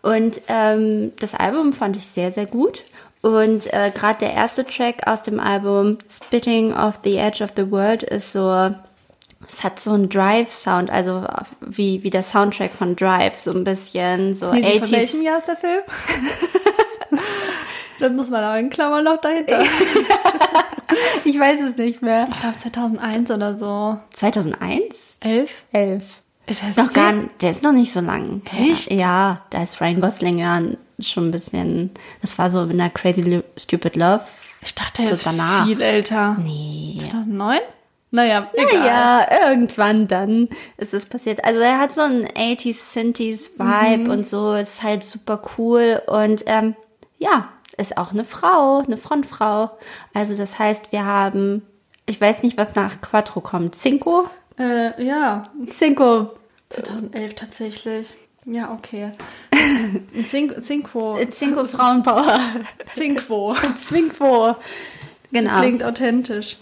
[0.03, 2.84] und ähm, das Album fand ich sehr, sehr gut.
[3.22, 7.70] Und äh, gerade der erste Track aus dem Album, Spitting off the Edge of the
[7.70, 8.70] World, ist so,
[9.49, 11.24] es hat so einen Drive-Sound, also
[11.61, 14.92] wie, wie der Soundtrack von Drive, so ein bisschen so Wie sie- Von 80s.
[14.92, 15.82] welchem Jahr ist der Film?
[17.99, 19.62] Dann muss man auch in Klammern noch dahinter.
[21.24, 22.28] Ich weiß es nicht mehr.
[22.30, 23.99] Ich glaube 2001 oder so.
[24.11, 25.16] 2001?
[25.20, 25.64] 11?
[25.72, 26.05] 11.
[26.47, 28.42] Ist Ist noch gar nicht, der ist noch nicht so lang.
[28.57, 28.90] Echt?
[28.92, 30.62] Ja, ja, da ist Ryan Gosling ja
[31.01, 31.90] schon ein bisschen,
[32.22, 34.22] das war so in der Crazy Stupid Love.
[34.62, 35.28] Ich dachte, er Das ist
[35.66, 36.36] viel älter.
[36.42, 36.99] Nee.
[37.11, 37.59] 2009?
[38.16, 38.86] Naja, egal.
[38.86, 40.48] Ja, irgendwann dann
[40.78, 41.44] ist es passiert.
[41.44, 46.44] Also er hat so einen 80s, Synthes Vibe und so, ist halt super cool und
[46.46, 46.74] ähm,
[47.18, 49.70] ja, ist auch eine Frau, eine Frontfrau.
[50.14, 51.60] Also das heißt, wir haben,
[52.06, 53.74] ich weiß nicht, was nach Quattro kommt.
[53.74, 54.24] Cinco?
[54.58, 56.30] Äh, ja, Cinco.
[56.70, 58.14] 2011 tatsächlich.
[58.46, 59.10] Ja, okay.
[59.50, 61.18] Ein Cin- Cinco.
[61.32, 62.40] Cinco Frauenpower.
[62.94, 63.54] Cinquo.
[63.84, 64.56] Cinco.
[65.32, 65.58] Genau.
[65.60, 66.56] Klingt authentisch.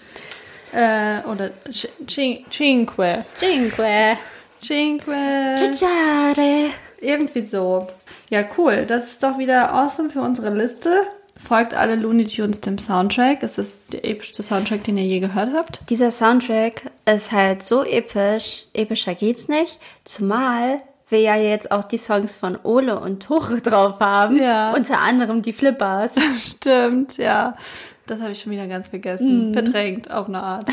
[0.75, 3.25] Äh, oder Ci- Ci- Cinque.
[3.39, 4.17] Cinque.
[4.61, 5.57] Cinque.
[5.73, 6.71] Ciare.
[7.01, 7.87] Irgendwie so.
[8.31, 8.85] Ja, cool.
[8.87, 11.03] Das ist doch wieder awesome für unsere Liste.
[11.37, 13.43] Folgt alle Looney Tunes dem Soundtrack.
[13.43, 15.81] Es ist der epischste Soundtrack, den ihr je gehört habt.
[15.91, 18.65] Dieser Soundtrack ist halt so episch.
[18.73, 19.79] Epischer geht's nicht.
[20.05, 24.39] Zumal wir ja jetzt auch die Songs von Ole und Tore drauf haben.
[24.43, 24.73] Ja.
[24.73, 26.13] Unter anderem die Flippers.
[26.39, 27.57] Stimmt, ja.
[28.07, 29.53] Das habe ich schon wieder ganz vergessen.
[29.53, 30.69] Verdrängt auf eine Art.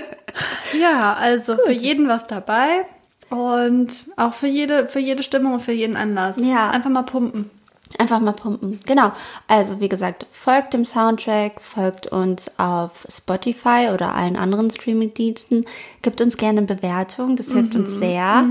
[0.80, 2.86] ja, also für jeden was dabei.
[3.30, 6.36] Und auch für jede, für jede Stimmung und für jeden Anlass.
[6.38, 6.70] Ja.
[6.70, 7.50] Einfach mal pumpen.
[7.98, 8.80] Einfach mal pumpen.
[8.84, 9.12] Genau.
[9.48, 15.64] Also, wie gesagt, folgt dem Soundtrack, folgt uns auf Spotify oder allen anderen Streaming-Diensten.
[16.02, 18.44] Gibt uns gerne eine Bewertung, das hilft uns sehr.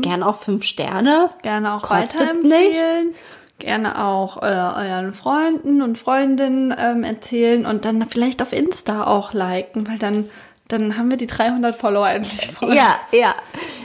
[0.00, 1.30] Gerne auch fünf Sterne.
[1.42, 3.14] Gerne auch Kostet weiterempfehlen.
[3.62, 9.34] Gerne auch äh, euren Freunden und Freundinnen ähm, erzählen und dann vielleicht auf Insta auch
[9.34, 10.28] liken, weil dann,
[10.66, 12.74] dann haben wir die 300 Follower endlich voll.
[12.74, 13.36] Ja, ja.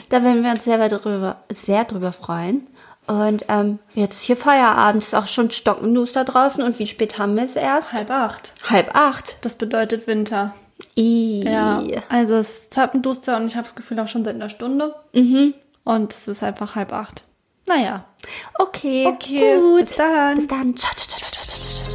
[0.10, 2.66] Da werden wir uns sehr drüber, sehr drüber freuen.
[3.06, 6.64] Und ähm, jetzt ist hier Feierabend, es ist auch schon stockenduster draußen.
[6.64, 7.94] Und wie spät haben wir es erst?
[7.94, 8.54] Halb acht.
[8.68, 9.38] Halb acht.
[9.42, 10.56] Das bedeutet Winter.
[10.98, 11.44] I.
[11.44, 14.96] Ja, also es ist zappenduster und ich habe das Gefühl auch schon seit einer Stunde.
[15.14, 15.54] Mhm.
[15.84, 17.22] Und es ist einfach halb acht.
[17.68, 18.06] Naja.
[18.60, 19.86] Okay, okay gut.
[19.86, 20.36] Bis dann.
[20.36, 20.76] Bis dann.
[20.76, 21.87] Ciao, ciao, ciao, ciao, ciao.